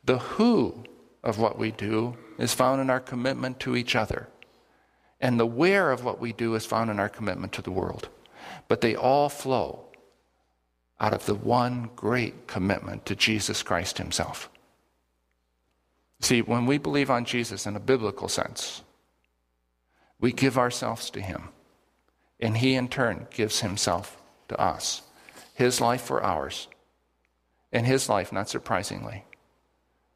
The 0.04 0.18
who 0.18 0.84
of 1.22 1.38
what 1.38 1.58
we 1.58 1.70
do 1.70 2.16
is 2.38 2.54
found 2.54 2.80
in 2.80 2.90
our 2.90 3.00
commitment 3.00 3.60
to 3.60 3.76
each 3.76 3.96
other. 3.96 4.28
And 5.20 5.38
the 5.38 5.46
where 5.46 5.90
of 5.90 6.04
what 6.04 6.20
we 6.20 6.32
do 6.32 6.54
is 6.54 6.64
found 6.64 6.90
in 6.90 6.98
our 6.98 7.08
commitment 7.08 7.52
to 7.54 7.62
the 7.62 7.70
world. 7.70 8.08
But 8.68 8.80
they 8.80 8.94
all 8.94 9.28
flow 9.28 9.84
out 10.98 11.12
of 11.14 11.26
the 11.26 11.34
one 11.34 11.90
great 11.96 12.46
commitment 12.46 13.06
to 13.06 13.14
Jesus 13.14 13.62
Christ 13.62 13.98
Himself. 13.98 14.50
See, 16.20 16.42
when 16.42 16.66
we 16.66 16.78
believe 16.78 17.10
on 17.10 17.24
Jesus 17.24 17.66
in 17.66 17.76
a 17.76 17.80
biblical 17.80 18.28
sense, 18.28 18.82
we 20.20 20.32
give 20.32 20.58
ourselves 20.58 21.08
to 21.10 21.20
Him, 21.20 21.48
and 22.38 22.58
He 22.58 22.74
in 22.74 22.88
turn 22.88 23.26
gives 23.30 23.60
Himself 23.60 24.20
to 24.48 24.60
us. 24.60 25.02
His 25.54 25.80
life 25.80 26.02
for 26.02 26.22
ours. 26.22 26.68
And 27.72 27.86
His 27.86 28.08
life, 28.08 28.32
not 28.32 28.48
surprisingly, 28.48 29.24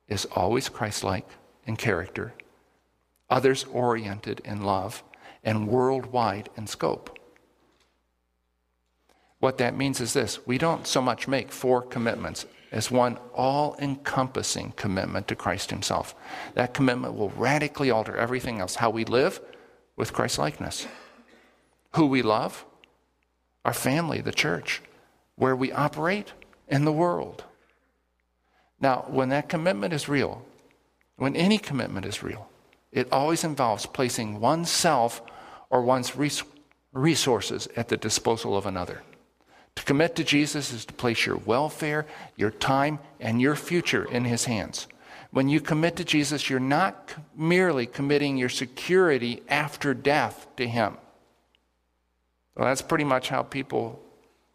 is 0.09 0.27
always 0.27 0.69
Christ 0.69 1.05
like 1.05 1.27
in 1.67 1.77
character, 1.77 2.35
others 3.35 3.65
oriented 3.73 4.41
in 4.45 4.63
love, 4.63 5.03
and 5.43 5.67
worldwide 5.67 6.49
in 6.57 6.69
scope. 6.69 7.19
What 9.41 9.59
that 9.59 9.77
means 9.77 10.01
is 10.01 10.13
this 10.13 10.47
we 10.47 10.57
don't 10.57 10.87
so 10.87 11.03
much 11.03 11.27
make 11.27 11.51
four 11.51 11.83
commitments 11.83 12.47
as 12.71 12.93
one 12.93 13.19
all 13.35 13.77
encompassing 13.81 14.73
commitment 14.77 15.27
to 15.27 15.35
Christ 15.35 15.71
Himself. 15.71 16.15
That 16.55 16.75
commitment 16.75 17.15
will 17.15 17.31
radically 17.31 17.91
alter 17.91 18.17
everything 18.17 18.61
else 18.61 18.77
how 18.77 18.91
we 18.91 19.05
live 19.05 19.41
with 19.97 20.13
Christ 20.13 20.39
likeness, 20.39 20.87
who 21.97 22.07
we 22.07 22.23
love, 22.23 22.65
our 23.65 23.75
family, 23.75 24.21
the 24.21 24.33
church, 24.33 24.81
where 25.35 25.57
we 25.57 25.73
operate, 25.73 26.33
in 26.69 26.85
the 26.85 26.93
world. 26.93 27.45
Now, 28.81 29.05
when 29.09 29.29
that 29.31 29.49
commitment 29.49 29.93
is 29.93 30.09
real, 30.09 30.47
when 31.17 31.35
any 31.35 31.59
commitment 31.59 32.07
is 32.07 32.23
real, 32.23 32.49
it 32.95 33.13
always 33.13 33.45
involves 33.45 33.85
placing 33.85 34.41
oneself 34.41 35.21
or 35.69 35.83
one's 35.83 36.15
resources 36.93 37.69
at 37.77 37.89
the 37.89 37.97
disposal 37.97 38.57
of 38.57 38.65
another. 38.65 39.03
To 39.75 39.83
commit 39.83 40.15
to 40.15 40.25
Jesus 40.25 40.73
is 40.73 40.85
to 40.85 40.95
place 40.95 41.27
your 41.27 41.37
welfare, 41.39 42.07
your 42.37 42.53
time, 42.53 43.01
and 43.19 43.43
your 43.43 43.57
future 43.57 44.05
in 44.05 44.25
His 44.25 44.45
hands. 44.45 44.87
When 45.33 45.49
you 45.49 45.61
commit 45.61 45.97
to 45.97 46.05
Jesus, 46.05 46.49
you're 46.49 46.61
not 46.61 47.13
merely 47.37 47.87
committing 47.87 48.37
your 48.37 48.49
security 48.49 49.43
after 49.49 49.93
death 49.93 50.47
to 50.57 50.69
Him. 50.69 50.97
Well, 52.55 52.69
that's 52.69 52.83
pretty 52.83 53.03
much 53.03 53.31
how 53.31 53.43
people 53.43 54.01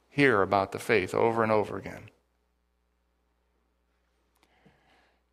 hear 0.08 0.41
about 0.41 0.72
the 0.72 0.79
faith 0.79 1.13
over 1.13 1.43
and 1.43 1.51
over 1.51 1.77
again. 1.77 2.10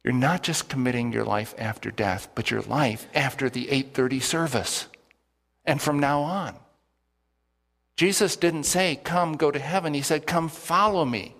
You're 0.07 0.15
not 0.15 0.45
just 0.45 0.69
committing 0.69 1.13
your 1.13 1.25
life 1.25 1.53
after 1.59 1.91
death, 1.91 2.29
but 2.37 2.49
your 2.49 2.63
life 2.63 3.09
after 3.13 3.51
the 3.51 3.67
8:30 3.67 4.23
service 4.23 4.87
and 5.65 5.83
from 5.83 5.99
now 5.99 6.21
on. 6.21 6.55
Jesus 7.97 8.37
didn't 8.37 8.67
say, 8.67 9.01
Come, 9.03 9.37
go 9.37 9.51
to 9.51 9.59
heaven. 9.59 9.95
He 9.95 10.03
said, 10.03 10.25
Come, 10.25 10.49
follow 10.49 11.05
me, 11.05 11.35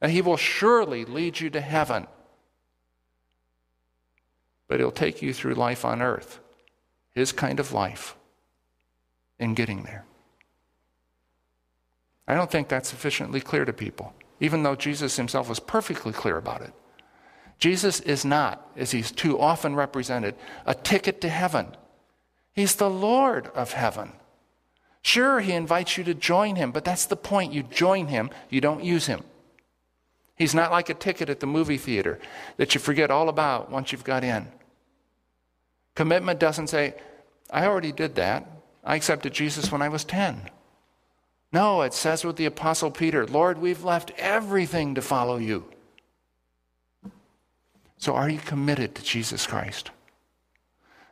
and 0.00 0.10
he 0.10 0.22
will 0.22 0.36
surely 0.36 1.04
lead 1.04 1.38
you 1.38 1.50
to 1.50 1.60
heaven. 1.60 2.08
But 4.66 4.80
he'll 4.80 4.90
take 4.90 5.22
you 5.22 5.32
through 5.32 5.54
life 5.54 5.84
on 5.84 6.02
earth, 6.02 6.40
his 7.14 7.30
kind 7.30 7.60
of 7.60 7.72
life, 7.72 8.16
in 9.38 9.54
getting 9.54 9.84
there. 9.84 10.04
I 12.26 12.34
don't 12.34 12.50
think 12.50 12.66
that's 12.66 12.88
sufficiently 12.88 13.40
clear 13.40 13.64
to 13.64 13.72
people, 13.72 14.14
even 14.40 14.64
though 14.64 14.74
Jesus 14.74 15.14
himself 15.14 15.48
was 15.48 15.60
perfectly 15.60 16.12
clear 16.12 16.36
about 16.36 16.62
it. 16.62 16.72
Jesus 17.60 18.00
is 18.00 18.24
not, 18.24 18.66
as 18.76 18.90
he's 18.90 19.12
too 19.12 19.38
often 19.38 19.74
represented, 19.74 20.34
a 20.66 20.74
ticket 20.74 21.20
to 21.20 21.28
heaven. 21.28 21.68
He's 22.54 22.74
the 22.74 22.90
Lord 22.90 23.48
of 23.48 23.72
heaven. 23.72 24.12
Sure, 25.02 25.40
he 25.40 25.52
invites 25.52 25.96
you 25.96 26.04
to 26.04 26.14
join 26.14 26.56
him, 26.56 26.72
but 26.72 26.84
that's 26.84 27.06
the 27.06 27.16
point. 27.16 27.52
You 27.52 27.62
join 27.62 28.08
him, 28.08 28.30
you 28.48 28.60
don't 28.60 28.82
use 28.82 29.06
him. 29.06 29.22
He's 30.36 30.54
not 30.54 30.70
like 30.70 30.88
a 30.88 30.94
ticket 30.94 31.28
at 31.28 31.40
the 31.40 31.46
movie 31.46 31.76
theater 31.76 32.18
that 32.56 32.74
you 32.74 32.80
forget 32.80 33.10
all 33.10 33.28
about 33.28 33.70
once 33.70 33.92
you've 33.92 34.04
got 34.04 34.24
in. 34.24 34.48
Commitment 35.94 36.40
doesn't 36.40 36.68
say, 36.68 36.94
I 37.50 37.66
already 37.66 37.92
did 37.92 38.14
that. 38.14 38.50
I 38.82 38.96
accepted 38.96 39.34
Jesus 39.34 39.70
when 39.70 39.82
I 39.82 39.90
was 39.90 40.04
10. 40.04 40.48
No, 41.52 41.82
it 41.82 41.92
says 41.92 42.24
with 42.24 42.36
the 42.36 42.46
Apostle 42.46 42.90
Peter, 42.90 43.26
Lord, 43.26 43.58
we've 43.58 43.84
left 43.84 44.12
everything 44.16 44.94
to 44.94 45.02
follow 45.02 45.36
you. 45.36 45.64
So 48.00 48.14
are 48.14 48.30
you 48.30 48.38
committed 48.38 48.94
to 48.94 49.02
Jesus 49.02 49.46
Christ? 49.46 49.90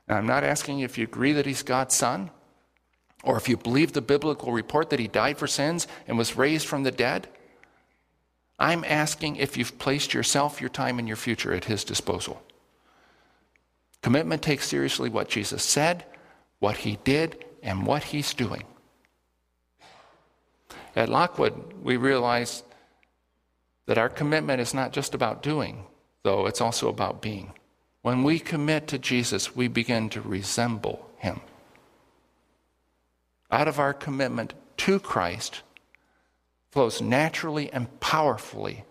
Now, 0.09 0.16
I'm 0.16 0.26
not 0.26 0.42
asking 0.42 0.80
if 0.80 0.97
you 0.97 1.04
agree 1.04 1.33
that 1.33 1.45
he's 1.45 1.62
God's 1.62 1.95
son 1.95 2.30
or 3.23 3.37
if 3.37 3.47
you 3.47 3.59
believe 3.59 3.92
the 3.92 4.00
biblical 4.00 4.52
report 4.52 4.88
that 4.88 4.99
he 4.99 5.07
died 5.07 5.37
for 5.37 5.47
sins 5.47 5.87
and 6.07 6.16
was 6.16 6.37
raised 6.37 6.66
from 6.66 6.85
the 6.85 6.90
dead. 6.90 7.28
I'm 8.59 8.85
asking 8.85 9.37
if 9.37 9.57
you've 9.57 9.78
placed 9.78 10.14
yourself, 10.14 10.62
your 10.62 10.71
time, 10.71 10.99
and 10.99 11.07
your 11.07 11.18
future 11.18 11.52
at 11.52 11.66
his 11.66 11.85
disposal. 11.85 12.42
Commitment 14.02 14.40
takes 14.40 14.66
seriously 14.66 15.11
what 15.11 15.28
Jesus 15.28 15.62
said, 15.62 16.07
what 16.59 16.78
he 16.78 16.99
did, 17.04 17.45
and 17.62 17.87
what 17.87 18.04
he's 18.04 18.33
doing. 18.33 18.64
At 20.97 21.11
Lockwood, 21.11 21.75
we 21.83 21.99
realize 21.99 22.62
that 23.85 23.99
our 23.99 24.09
commitment 24.09 24.61
is 24.61 24.73
not 24.73 24.92
just 24.92 25.14
about 25.14 25.42
doing, 25.42 25.85
though, 26.23 26.47
it's 26.47 26.61
also 26.61 26.89
about 26.89 27.23
being. 27.23 27.53
When 28.03 28.23
we 28.23 28.39
commit 28.39 28.87
to 28.89 28.99
Jesus, 28.99 29.55
we 29.57 29.69
begin 29.69 30.09
to 30.11 30.21
resemble 30.21 31.11
him 31.19 31.41
out 33.51 33.69
of 33.69 33.79
our 33.79 33.95
commitment 33.95 34.55
to 34.79 35.01
Christ 35.01 35.63
flows 36.71 37.01
naturally 37.01 37.73
and 37.73 38.01
powerfully 38.01 38.85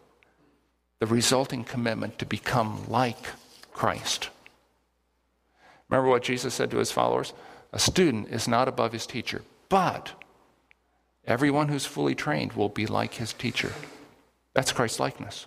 the 1.00 1.06
resulting 1.06 1.64
commitment 1.64 2.18
to 2.20 2.26
become 2.26 2.84
like 2.88 3.28
Christ. 3.72 4.30
Remember 5.90 6.10
what 6.10 6.24
Jesus 6.24 6.54
said 6.54 6.72
to 6.72 6.78
his 6.78 6.92
followers? 6.92 7.34
A 7.72 7.80
student 7.80 8.30
is 8.30 8.48
not 8.48 8.68
above 8.68 8.94
his 8.94 9.06
teacher, 9.06 9.44
but 9.70 10.12
everyone 11.26 11.68
who's 11.68 11.86
fully 11.86 12.16
trained 12.16 12.54
will 12.54 12.70
be 12.70 12.88
like 12.88 13.16
his 13.16 13.32
teacher. 13.34 13.72
That's 14.54 14.72
Christ's 14.72 15.00
likeness. 15.00 15.46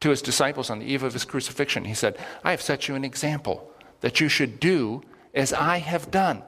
To 0.00 0.10
his 0.10 0.22
disciples 0.22 0.70
on 0.70 0.78
the 0.78 0.86
eve 0.86 1.02
of 1.02 1.12
his 1.12 1.24
crucifixion, 1.24 1.84
he 1.84 1.94
said, 1.94 2.16
I 2.44 2.52
have 2.52 2.62
set 2.62 2.88
you 2.88 2.94
an 2.94 3.04
example 3.04 3.70
that 4.00 4.20
you 4.20 4.28
should 4.28 4.60
do 4.60 5.02
as 5.34 5.52
I 5.52 5.78
have 5.78 6.10
done. 6.10 6.42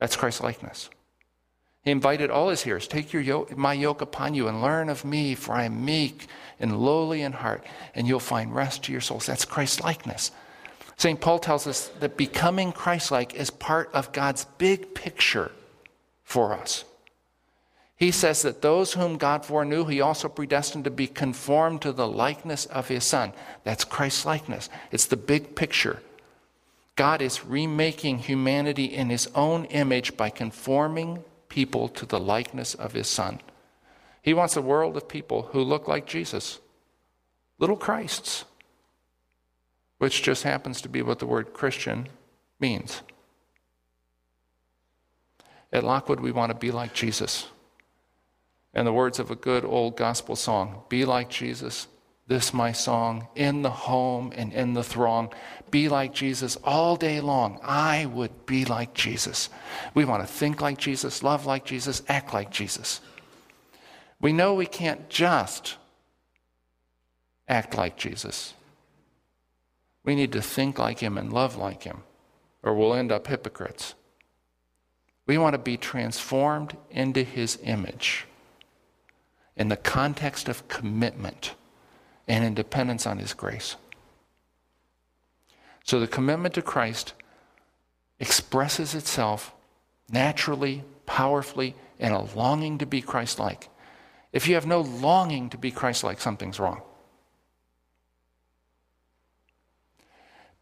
That's 0.00 0.16
Christ 0.16 0.42
likeness. 0.42 0.88
He 1.84 1.90
invited 1.90 2.30
all 2.30 2.48
his 2.48 2.62
hearers, 2.62 2.88
take 2.88 3.12
yoke, 3.12 3.56
my 3.56 3.72
yoke 3.72 4.00
upon 4.00 4.34
you 4.34 4.48
and 4.48 4.62
learn 4.62 4.88
of 4.88 5.04
me, 5.04 5.34
for 5.34 5.54
I 5.54 5.64
am 5.64 5.84
meek 5.84 6.26
and 6.60 6.78
lowly 6.78 7.22
in 7.22 7.32
heart, 7.32 7.64
and 7.94 8.06
you'll 8.06 8.20
find 8.20 8.54
rest 8.54 8.84
to 8.84 8.92
your 8.92 9.00
souls. 9.00 9.26
That's 9.26 9.44
Christ 9.44 9.82
likeness. 9.82 10.30
St. 10.96 11.20
Paul 11.20 11.38
tells 11.38 11.66
us 11.66 11.88
that 12.00 12.16
becoming 12.16 12.72
Christ 12.72 13.10
like 13.10 13.34
is 13.34 13.50
part 13.50 13.90
of 13.92 14.12
God's 14.12 14.44
big 14.58 14.94
picture 14.94 15.52
for 16.24 16.52
us. 16.52 16.84
He 17.98 18.12
says 18.12 18.42
that 18.42 18.62
those 18.62 18.92
whom 18.92 19.16
God 19.18 19.44
foreknew, 19.44 19.84
he 19.84 20.00
also 20.00 20.28
predestined 20.28 20.84
to 20.84 20.90
be 20.90 21.08
conformed 21.08 21.82
to 21.82 21.90
the 21.90 22.06
likeness 22.06 22.64
of 22.66 22.86
his 22.86 23.02
Son. 23.02 23.32
That's 23.64 23.84
Christ 23.84 24.24
likeness. 24.24 24.70
It's 24.92 25.06
the 25.06 25.16
big 25.16 25.56
picture. 25.56 26.00
God 26.94 27.20
is 27.20 27.44
remaking 27.44 28.18
humanity 28.18 28.84
in 28.84 29.10
his 29.10 29.28
own 29.34 29.64
image 29.66 30.16
by 30.16 30.30
conforming 30.30 31.24
people 31.48 31.88
to 31.88 32.06
the 32.06 32.20
likeness 32.20 32.74
of 32.74 32.92
his 32.92 33.08
Son. 33.08 33.40
He 34.22 34.32
wants 34.32 34.56
a 34.56 34.62
world 34.62 34.96
of 34.96 35.08
people 35.08 35.48
who 35.52 35.60
look 35.60 35.88
like 35.88 36.06
Jesus, 36.06 36.60
little 37.58 37.76
Christs, 37.76 38.44
which 39.98 40.22
just 40.22 40.44
happens 40.44 40.80
to 40.82 40.88
be 40.88 41.02
what 41.02 41.18
the 41.18 41.26
word 41.26 41.52
Christian 41.52 42.08
means. 42.60 43.02
At 45.72 45.82
Lockwood, 45.82 46.20
we 46.20 46.30
want 46.30 46.50
to 46.50 46.56
be 46.56 46.70
like 46.70 46.94
Jesus. 46.94 47.48
In 48.74 48.84
the 48.84 48.92
words 48.92 49.18
of 49.18 49.30
a 49.30 49.36
good 49.36 49.64
old 49.64 49.96
gospel 49.96 50.36
song, 50.36 50.82
be 50.88 51.04
like 51.04 51.30
Jesus, 51.30 51.88
this 52.26 52.52
my 52.52 52.72
song, 52.72 53.26
in 53.34 53.62
the 53.62 53.70
home 53.70 54.32
and 54.36 54.52
in 54.52 54.74
the 54.74 54.84
throng. 54.84 55.32
Be 55.70 55.88
like 55.88 56.12
Jesus 56.12 56.56
all 56.62 56.94
day 56.94 57.20
long. 57.20 57.58
I 57.62 58.04
would 58.06 58.44
be 58.44 58.66
like 58.66 58.92
Jesus. 58.92 59.48
We 59.94 60.04
want 60.04 60.22
to 60.22 60.32
think 60.32 60.60
like 60.60 60.78
Jesus, 60.78 61.22
love 61.22 61.46
like 61.46 61.64
Jesus, 61.64 62.02
act 62.08 62.34
like 62.34 62.50
Jesus. 62.50 63.00
We 64.20 64.32
know 64.32 64.54
we 64.54 64.66
can't 64.66 65.08
just 65.08 65.76
act 67.48 67.76
like 67.76 67.96
Jesus. 67.96 68.52
We 70.04 70.14
need 70.14 70.32
to 70.32 70.42
think 70.42 70.78
like 70.78 70.98
him 71.00 71.16
and 71.16 71.32
love 71.32 71.56
like 71.56 71.84
him, 71.84 72.02
or 72.62 72.74
we'll 72.74 72.94
end 72.94 73.10
up 73.10 73.26
hypocrites. 73.26 73.94
We 75.26 75.38
want 75.38 75.54
to 75.54 75.58
be 75.58 75.76
transformed 75.76 76.76
into 76.90 77.22
his 77.22 77.58
image 77.62 78.27
in 79.58 79.68
the 79.68 79.76
context 79.76 80.48
of 80.48 80.68
commitment 80.68 81.54
and 82.26 82.44
in 82.44 82.54
dependence 82.54 83.06
on 83.06 83.18
His 83.18 83.34
grace. 83.34 83.76
So 85.84 85.98
the 85.98 86.06
commitment 86.06 86.54
to 86.54 86.62
Christ 86.62 87.12
expresses 88.20 88.94
itself 88.94 89.52
naturally, 90.10 90.84
powerfully, 91.06 91.74
in 91.98 92.12
a 92.12 92.24
longing 92.36 92.78
to 92.78 92.86
be 92.86 93.02
Christ 93.02 93.38
like. 93.38 93.68
If 94.32 94.46
you 94.46 94.54
have 94.54 94.66
no 94.66 94.80
longing 94.80 95.50
to 95.50 95.58
be 95.58 95.70
Christ 95.70 96.04
like, 96.04 96.20
something's 96.20 96.60
wrong. 96.60 96.82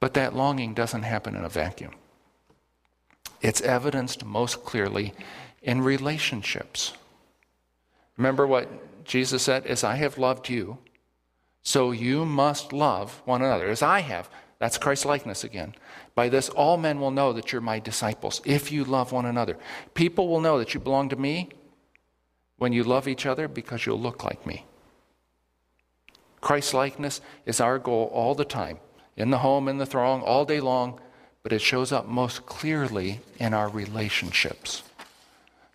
But 0.00 0.14
that 0.14 0.34
longing 0.34 0.74
doesn't 0.74 1.02
happen 1.02 1.34
in 1.34 1.44
a 1.44 1.48
vacuum. 1.48 1.92
It's 3.42 3.60
evidenced 3.60 4.24
most 4.24 4.64
clearly 4.64 5.14
in 5.62 5.82
relationships. 5.82 6.92
Remember 8.16 8.46
what 8.46 9.04
Jesus 9.04 9.42
said? 9.42 9.66
As 9.66 9.84
I 9.84 9.96
have 9.96 10.18
loved 10.18 10.48
you, 10.48 10.78
so 11.62 11.90
you 11.90 12.24
must 12.24 12.72
love 12.72 13.22
one 13.24 13.42
another, 13.42 13.68
as 13.68 13.82
I 13.82 14.00
have. 14.00 14.30
That's 14.58 14.78
Christ 14.78 15.04
likeness 15.04 15.44
again. 15.44 15.74
By 16.14 16.28
this, 16.28 16.48
all 16.48 16.76
men 16.76 17.00
will 17.00 17.10
know 17.10 17.32
that 17.32 17.52
you're 17.52 17.60
my 17.60 17.78
disciples, 17.78 18.40
if 18.44 18.72
you 18.72 18.84
love 18.84 19.12
one 19.12 19.26
another. 19.26 19.58
People 19.94 20.28
will 20.28 20.40
know 20.40 20.58
that 20.58 20.72
you 20.72 20.80
belong 20.80 21.08
to 21.10 21.16
me 21.16 21.50
when 22.56 22.72
you 22.72 22.84
love 22.84 23.06
each 23.06 23.26
other 23.26 23.48
because 23.48 23.84
you'll 23.84 24.00
look 24.00 24.24
like 24.24 24.46
me. 24.46 24.64
Christ 26.40 26.72
likeness 26.72 27.20
is 27.44 27.60
our 27.60 27.78
goal 27.78 28.10
all 28.12 28.34
the 28.34 28.44
time, 28.44 28.78
in 29.16 29.30
the 29.30 29.38
home, 29.38 29.68
in 29.68 29.78
the 29.78 29.86
throng, 29.86 30.22
all 30.22 30.44
day 30.44 30.60
long, 30.60 31.00
but 31.42 31.52
it 31.52 31.60
shows 31.60 31.92
up 31.92 32.06
most 32.06 32.46
clearly 32.46 33.20
in 33.38 33.52
our 33.52 33.68
relationships. 33.68 34.82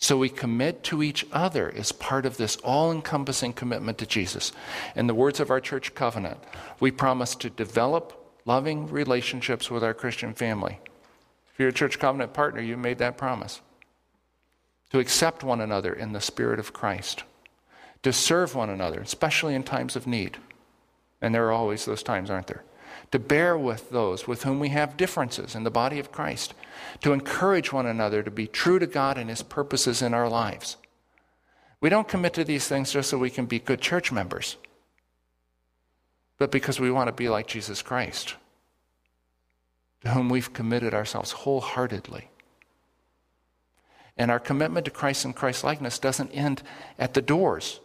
So 0.02 0.18
we 0.18 0.30
commit 0.30 0.84
to 0.86 1.04
each 1.04 1.28
other 1.32 1.72
as 1.76 1.92
part 1.92 2.26
of 2.26 2.38
this 2.38 2.56
all 2.58 2.92
encompassing 2.92 3.54
commitment 3.54 4.00
to 4.00 4.08
Jesus. 4.08 4.52
In 4.96 5.06
the 5.06 5.14
words 5.14 5.40
of 5.40 5.52
our 5.52 5.60
church 5.60 5.94
covenant, 5.94 6.40
we 6.80 6.90
promise 6.90 7.36
to 7.36 7.52
develop 7.52 8.18
loving 8.44 8.88
relationships 8.88 9.70
with 9.70 9.84
our 9.84 9.94
Christian 9.94 10.34
family. 10.34 10.80
If 11.54 11.60
you're 11.60 11.70
a 11.70 11.74
church 11.74 12.00
covenant 12.00 12.34
partner, 12.34 12.62
you 12.62 12.78
made 12.78 12.98
that 12.98 13.16
promise. 13.16 13.62
To 14.90 14.98
accept 14.98 15.44
one 15.44 15.62
another 15.62 15.94
in 15.94 16.14
the 16.14 16.20
Spirit 16.20 16.60
of 16.60 16.74
Christ, 16.74 17.24
to 18.02 18.12
serve 18.12 18.56
one 18.56 18.72
another, 18.72 19.02
especially 19.02 19.54
in 19.54 19.62
times 19.62 19.96
of 19.96 20.08
need. 20.08 20.38
And 21.22 21.34
there 21.34 21.46
are 21.46 21.52
always 21.52 21.86
those 21.86 22.02
times, 22.02 22.32
aren't 22.32 22.48
there? 22.48 22.64
To 23.12 23.20
bear 23.20 23.58
with 23.58 23.90
those 23.90 24.28
with 24.28 24.44
whom 24.44 24.60
we 24.60 24.70
have 24.70 24.98
differences 24.98 25.54
in 25.54 25.64
the 25.64 25.72
body 25.72 26.00
of 26.00 26.12
Christ 26.12 26.54
to 27.02 27.14
encourage 27.14 27.74
one 27.74 27.86
another 27.86 28.24
to 28.24 28.32
be 28.32 28.48
true 28.48 28.80
to 28.80 28.88
God 28.88 29.18
and 29.18 29.30
His 29.30 29.44
purposes 29.44 30.02
in 30.02 30.14
our 30.14 30.30
lives. 30.30 30.78
We 31.82 31.90
don't 31.90 32.08
commit 32.08 32.34
to 32.36 32.44
these 32.44 32.68
things 32.68 32.92
just 32.92 33.10
so 33.10 33.18
we 33.18 33.30
can 33.30 33.48
be 33.48 33.60
good 33.60 33.82
church 33.82 34.12
members, 34.12 34.56
but 36.38 36.52
because 36.52 36.80
we 36.80 36.92
want 36.92 37.08
to 37.08 37.14
be 37.14 37.28
like 37.28 37.48
Jesus 37.48 37.82
Christ, 37.82 38.36
to 40.02 40.12
whom 40.12 40.30
we've 40.30 40.54
committed 40.54 40.94
ourselves 40.94 41.32
wholeheartedly. 41.32 42.30
And 44.18 44.30
our 44.30 44.40
commitment 44.40 44.86
to 44.86 44.92
Christ 44.92 45.26
and 45.26 45.36
Christ 45.36 45.64
likeness 45.64 45.98
doesn't 45.98 46.32
end 46.32 46.62
at 47.00 47.14
the 47.14 47.22
doors 47.22 47.80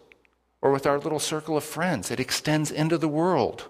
or 0.60 0.70
with 0.70 0.86
our 0.86 0.98
little 0.98 1.18
circle 1.18 1.56
of 1.56 1.64
friends, 1.64 2.10
it 2.10 2.20
extends 2.20 2.70
into 2.70 2.98
the 2.98 3.08
world. 3.08 3.68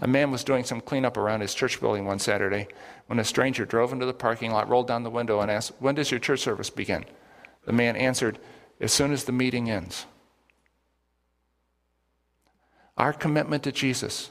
A 0.00 0.06
man 0.06 0.30
was 0.30 0.44
doing 0.44 0.64
some 0.64 0.80
cleanup 0.80 1.16
around 1.16 1.40
his 1.40 1.54
church 1.54 1.80
building 1.80 2.04
one 2.04 2.18
Saturday 2.18 2.68
when 3.06 3.18
a 3.18 3.24
stranger 3.24 3.64
drove 3.64 3.92
into 3.92 4.06
the 4.06 4.12
parking 4.12 4.50
lot, 4.50 4.68
rolled 4.68 4.86
down 4.86 5.02
the 5.02 5.10
window, 5.10 5.40
and 5.40 5.50
asked, 5.50 5.72
When 5.78 5.94
does 5.94 6.10
your 6.10 6.20
church 6.20 6.40
service 6.40 6.70
begin? 6.70 7.04
The 7.64 7.72
man 7.72 7.96
answered, 7.96 8.38
As 8.80 8.92
soon 8.92 9.12
as 9.12 9.24
the 9.24 9.32
meeting 9.32 9.70
ends. 9.70 10.06
Our 12.96 13.12
commitment 13.12 13.62
to 13.64 13.72
Jesus, 13.72 14.30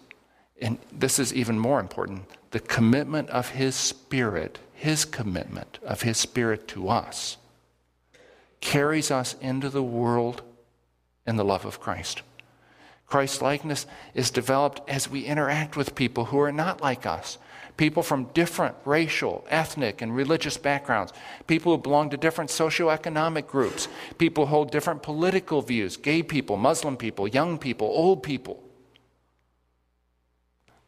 and 0.62 0.78
this 0.92 1.20
is 1.20 1.34
even 1.34 1.58
more 1.58 1.80
important, 1.80 2.26
the 2.52 2.60
commitment 2.60 3.30
of 3.30 3.50
His 3.50 3.76
Spirit, 3.76 4.60
His 4.74 5.06
commitment 5.06 5.80
of 5.84 6.04
His 6.04 6.18
Spirit 6.18 6.68
to 6.70 6.90
us, 6.90 7.38
carries 8.60 9.10
us 9.10 9.36
into 9.42 9.70
the 9.70 9.84
world 9.84 10.44
in 11.26 11.38
the 11.38 11.46
love 11.46 11.66
of 11.66 11.80
Christ. 11.80 12.22
Christ 13.12 13.41
likeness 13.41 13.86
is 14.13 14.32
developed 14.32 14.89
as 14.89 15.10
we 15.10 15.26
interact 15.26 15.76
with 15.76 15.95
people 15.95 16.24
who 16.24 16.39
are 16.39 16.52
not 16.54 16.80
like 16.80 17.06
us. 17.06 17.38
People 17.76 18.04
from 18.04 18.30
different 18.34 18.74
racial, 18.86 19.45
ethnic, 19.50 20.02
and 20.02 20.15
religious 20.15 20.56
backgrounds. 20.56 21.12
People 21.45 21.76
who 21.76 21.82
belong 21.82 22.10
to 22.12 22.15
different 22.15 22.50
socioeconomic 22.50 23.47
groups. 23.47 23.89
People 24.17 24.45
who 24.45 24.52
hold 24.52 24.71
different 24.71 25.04
political 25.04 25.62
views 25.62 25.97
gay 25.97 26.24
people, 26.24 26.56
Muslim 26.56 26.95
people, 26.95 27.28
young 27.28 27.58
people, 27.58 27.88
old 27.88 28.24
people. 28.24 28.63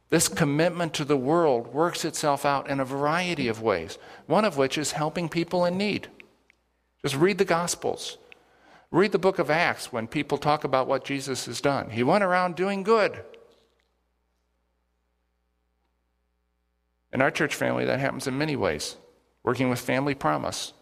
This 0.10 0.30
commitment 0.30 0.94
to 0.94 1.04
the 1.04 1.18
world 1.18 1.74
works 1.74 2.06
itself 2.06 2.46
out 2.46 2.70
in 2.70 2.80
a 2.80 2.86
variety 2.86 3.50
of 3.50 3.62
ways, 3.62 3.98
one 4.28 4.46
of 4.46 4.56
which 4.56 4.78
is 4.78 4.94
helping 4.94 5.28
people 5.28 5.66
in 5.66 5.78
need. 5.78 6.08
Just 7.02 7.18
read 7.18 7.38
the 7.38 7.44
Gospels. 7.44 8.18
Read 8.94 9.12
the 9.12 9.18
book 9.18 9.40
of 9.40 9.50
Acts 9.50 9.92
when 9.92 10.06
people 10.06 10.38
talk 10.38 10.64
about 10.64 10.88
what 10.88 11.04
Jesus 11.04 11.48
has 11.48 11.60
done. 11.62 11.90
He 11.90 12.04
went 12.04 12.24
around 12.24 12.56
doing 12.56 12.84
good. 12.84 13.24
In 17.12 17.20
our 17.20 17.32
church 17.32 17.56
family, 17.56 17.86
that 17.86 18.00
happens 18.00 18.28
in 18.28 18.38
many 18.38 18.56
ways. 18.56 18.98
Working 19.42 19.72
with 19.72 19.80
Family 19.80 20.14
Promise 20.14 20.74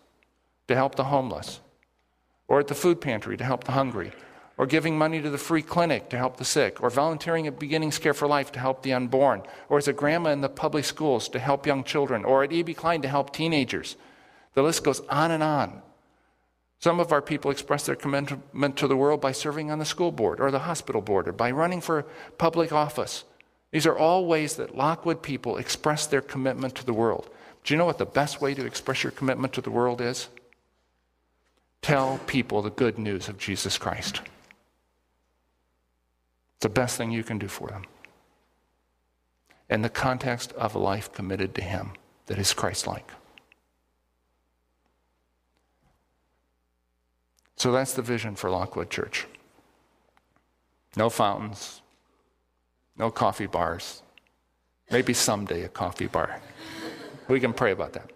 to 0.68 0.76
help 0.76 0.96
the 0.96 1.06
homeless, 1.06 1.62
or 2.50 2.60
at 2.60 2.68
the 2.68 2.76
food 2.76 3.00
pantry 3.00 3.38
to 3.38 3.46
help 3.46 3.64
the 3.64 3.72
hungry, 3.72 4.12
or 4.58 4.66
giving 4.66 4.98
money 4.98 5.22
to 5.22 5.30
the 5.30 5.38
free 5.38 5.62
clinic 5.62 6.10
to 6.10 6.18
help 6.18 6.36
the 6.36 6.44
sick, 6.44 6.84
or 6.84 6.90
volunteering 6.90 7.48
at 7.48 7.60
Beginnings 7.60 7.98
Care 7.98 8.14
for 8.14 8.28
Life 8.28 8.52
to 8.52 8.60
help 8.60 8.84
the 8.84 8.92
unborn, 8.92 9.42
or 9.70 9.78
as 9.78 9.88
a 9.88 9.94
grandma 9.94 10.32
in 10.32 10.42
the 10.42 10.50
public 10.50 10.84
schools 10.84 11.30
to 11.30 11.40
help 11.40 11.66
young 11.66 11.86
children, 11.86 12.26
or 12.26 12.44
at 12.44 12.52
E.B. 12.52 12.74
Klein 12.74 13.02
to 13.04 13.08
help 13.08 13.32
teenagers. 13.32 13.96
The 14.54 14.64
list 14.64 14.84
goes 14.84 15.00
on 15.08 15.32
and 15.32 15.42
on. 15.42 15.82
Some 16.82 17.00
of 17.00 17.12
our 17.12 17.22
people 17.22 17.52
express 17.52 17.86
their 17.86 17.96
commitment 17.96 18.76
to 18.78 18.88
the 18.88 18.98
world 18.98 19.22
by 19.22 19.34
serving 19.34 19.70
on 19.70 19.78
the 19.78 19.86
school 19.86 20.12
board 20.12 20.40
or 20.40 20.50
the 20.50 20.60
hospital 20.60 21.02
board 21.02 21.28
or 21.28 21.32
by 21.32 21.52
running 21.52 21.80
for 21.80 22.06
public 22.40 22.74
office. 22.74 23.24
These 23.70 23.86
are 23.86 23.98
all 23.98 24.26
ways 24.26 24.56
that 24.56 24.76
Lockwood 24.76 25.22
people 25.22 25.58
express 25.58 26.08
their 26.08 26.22
commitment 26.22 26.74
to 26.76 26.86
the 26.86 26.94
world. 26.94 27.30
Do 27.64 27.74
you 27.74 27.78
know 27.78 27.86
what 27.86 28.00
the 28.00 28.06
best 28.06 28.42
way 28.42 28.56
to 28.56 28.66
express 28.66 29.04
your 29.04 29.12
commitment 29.12 29.54
to 29.54 29.62
the 29.62 29.70
world 29.70 30.02
is? 30.02 30.28
Tell 31.84 32.20
people 32.26 32.64
the 32.64 32.72
good 32.72 32.98
news 32.98 33.30
of 33.30 33.38
Jesus 33.38 33.78
Christ. 33.78 34.22
It's 36.56 36.64
the 36.64 36.70
best 36.70 36.98
thing 36.98 37.12
you 37.12 37.24
can 37.24 37.38
do 37.38 37.48
for 37.48 37.68
them. 37.68 37.86
In 39.70 39.84
the 39.84 39.90
context 39.90 40.52
of 40.54 40.74
a 40.74 40.80
life 40.80 41.14
committed 41.14 41.54
to 41.56 41.62
Him 41.62 41.92
that 42.26 42.40
is 42.40 42.54
Christ 42.54 42.88
like. 42.88 43.10
So 47.62 47.72
that's 47.72 47.94
the 47.94 48.02
vision 48.02 48.34
for 48.34 48.50
Lockwood 48.50 48.90
Church. 48.90 49.28
No 50.96 51.12
fountains, 51.12 51.84
no 52.98 53.12
coffee 53.12 53.46
bars. 53.46 54.02
Maybe 54.90 55.14
someday 55.14 55.62
a 55.62 55.70
coffee 55.70 56.08
bar. 56.08 56.42
We 57.28 57.40
can 57.40 57.54
pray 57.54 57.72
about 57.72 57.94
that. 57.94 58.10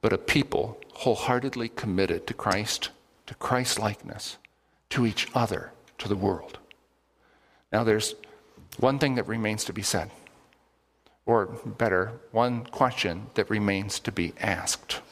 But 0.00 0.14
a 0.14 0.16
people 0.16 0.80
wholeheartedly 0.94 1.72
committed 1.76 2.26
to 2.26 2.32
Christ, 2.32 2.88
to 3.26 3.34
Christ 3.34 3.78
likeness, 3.78 4.38
to 4.88 5.04
each 5.04 5.28
other, 5.34 5.72
to 5.98 6.08
the 6.08 6.16
world. 6.16 6.58
Now, 7.70 7.84
there's 7.84 8.14
one 8.78 8.98
thing 8.98 9.16
that 9.16 9.28
remains 9.28 9.64
to 9.64 9.74
be 9.74 9.82
said, 9.82 10.10
or 11.26 11.44
better, 11.66 12.12
one 12.32 12.64
question 12.64 13.26
that 13.34 13.50
remains 13.50 14.00
to 14.00 14.10
be 14.10 14.32
asked. 14.40 15.02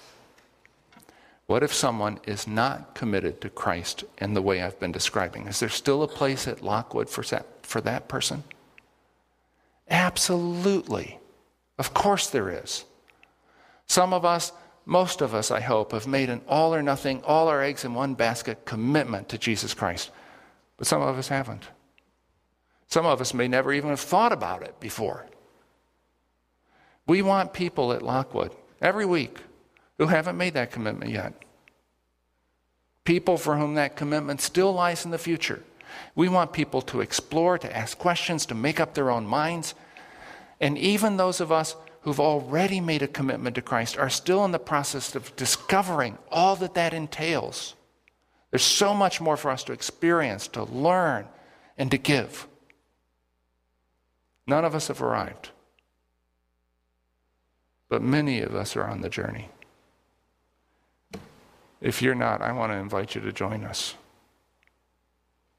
What 1.47 1.63
if 1.63 1.73
someone 1.75 2.19
is 2.25 2.47
not 2.47 2.95
committed 2.95 3.41
to 3.41 3.51
Christ 3.51 4.05
in 4.19 4.35
the 4.35 4.43
way 4.43 4.63
I've 4.63 4.79
been 4.79 4.93
describing? 4.93 5.47
Is 5.47 5.61
there 5.61 5.69
still 5.69 6.03
a 6.03 6.09
place 6.09 6.47
at 6.47 6.63
Lockwood 6.63 7.09
for 7.11 7.23
that, 7.25 7.47
for 7.63 7.81
that 7.81 8.09
person? 8.09 8.45
Absolutely. 9.91 11.19
Of 11.79 11.93
course 11.95 12.29
there 12.31 12.49
is. 12.49 12.85
Some 13.87 14.13
of 14.13 14.25
us, 14.25 14.53
most 14.87 15.21
of 15.21 15.35
us, 15.35 15.51
I 15.51 15.61
hope, 15.61 15.93
have 15.93 16.07
made 16.07 16.31
an 16.31 16.41
all 16.49 16.75
or 16.75 16.83
nothing, 16.83 17.23
all 17.25 17.49
our 17.49 17.63
eggs 17.63 17.85
in 17.85 17.93
one 17.93 18.15
basket 18.15 18.65
commitment 18.65 19.29
to 19.31 19.39
Jesus 19.39 19.75
Christ. 19.75 20.11
but 20.79 20.87
some 20.87 21.03
of 21.03 21.19
us 21.19 21.29
haven't. 21.29 21.69
Some 22.89 23.07
of 23.07 23.21
us 23.21 23.35
may 23.35 23.49
never 23.49 23.73
even 23.73 23.91
have 23.91 24.01
thought 24.01 24.33
about 24.33 24.63
it 24.63 24.79
before. 24.81 25.27
We 27.07 27.23
want 27.23 27.53
people 27.53 27.93
at 27.93 28.03
Lockwood 28.03 28.53
every 28.81 29.07
week 29.07 29.39
who 29.99 30.07
haven't 30.07 30.37
made 30.37 30.55
that 30.55 30.73
commitment 30.73 31.11
yet. 31.11 31.35
People 33.05 33.37
for 33.37 33.57
whom 33.57 33.75
that 33.75 33.97
commitment 33.97 34.41
still 34.41 34.73
lies 34.73 35.05
in 35.05 35.11
the 35.11 35.19
future. 35.19 35.63
We 36.15 36.29
want 36.29 36.53
people 36.53 36.83
to 36.83 37.01
explore, 37.01 37.59
to 37.59 37.77
ask 37.77 37.99
questions, 37.99 38.47
to 38.47 38.55
make 38.55 38.81
up 38.81 38.95
their 38.95 39.11
own 39.11 39.27
minds. 39.27 39.75
And 40.61 40.79
even 40.79 41.17
those 41.17 41.41
of 41.41 41.51
us 41.53 41.77
who've 42.03 42.21
already 42.21 42.81
made 42.81 43.03
a 43.03 43.09
commitment 43.09 43.55
to 43.57 43.63
Christ 43.63 43.99
are 43.99 44.11
still 44.11 44.45
in 44.45 44.53
the 44.53 44.59
process 44.59 45.15
of 45.15 45.35
discovering 45.37 46.19
all 46.31 46.57
that 46.57 46.75
that 46.75 46.95
entails. 46.95 47.75
There's 48.51 48.63
so 48.63 48.93
much 48.93 49.21
more 49.21 49.37
for 49.37 49.51
us 49.51 49.65
to 49.65 49.73
experience, 49.73 50.47
to 50.49 50.65
learn, 50.65 51.27
and 51.79 51.91
to 51.91 51.99
give. 51.99 52.47
None 54.47 54.65
of 54.65 54.75
us 54.75 54.89
have 54.89 55.01
arrived, 55.01 55.51
but 57.89 58.03
many 58.03 58.41
of 58.41 58.55
us 58.55 58.77
are 58.77 58.87
on 58.87 59.01
the 59.01 59.09
journey. 59.09 59.49
If 61.83 62.01
you're 62.01 62.15
not, 62.15 62.41
I 62.41 62.53
want 62.53 62.71
to 62.71 62.77
invite 62.77 63.17
you 63.17 63.21
to 63.23 63.33
join 63.33 63.65
us. 63.65 63.97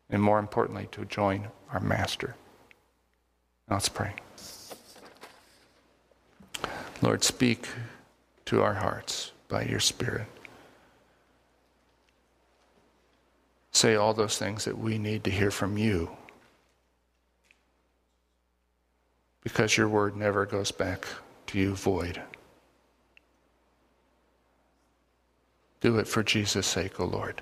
And 0.09 0.21
more 0.21 0.39
importantly, 0.39 0.87
to 0.93 1.03
join 1.05 1.49
our 1.71 1.81
Master. 1.81 2.35
Now 3.67 3.75
let's 3.75 3.89
pray. 3.89 4.13
Lord, 7.01 7.23
speak 7.23 7.67
to 8.45 8.61
our 8.61 8.73
hearts 8.73 9.33
by 9.49 9.63
your 9.63 9.81
Spirit. 9.81 10.27
Say 13.71 13.95
all 13.95 14.13
those 14.13 14.37
things 14.37 14.63
that 14.63 14.77
we 14.77 14.97
need 14.97 15.25
to 15.25 15.31
hear 15.31 15.51
from 15.51 15.77
you. 15.77 16.09
Because 19.43 19.75
your 19.75 19.89
word 19.89 20.15
never 20.15 20.45
goes 20.45 20.71
back 20.71 21.05
to 21.47 21.59
you 21.59 21.75
void. 21.75 22.21
Do 25.83 25.99
it 25.99 26.07
for 26.07 26.23
Jesus' 26.23 26.65
sake, 26.65 26.97
O 27.01 27.03
oh 27.03 27.07
Lord. 27.07 27.41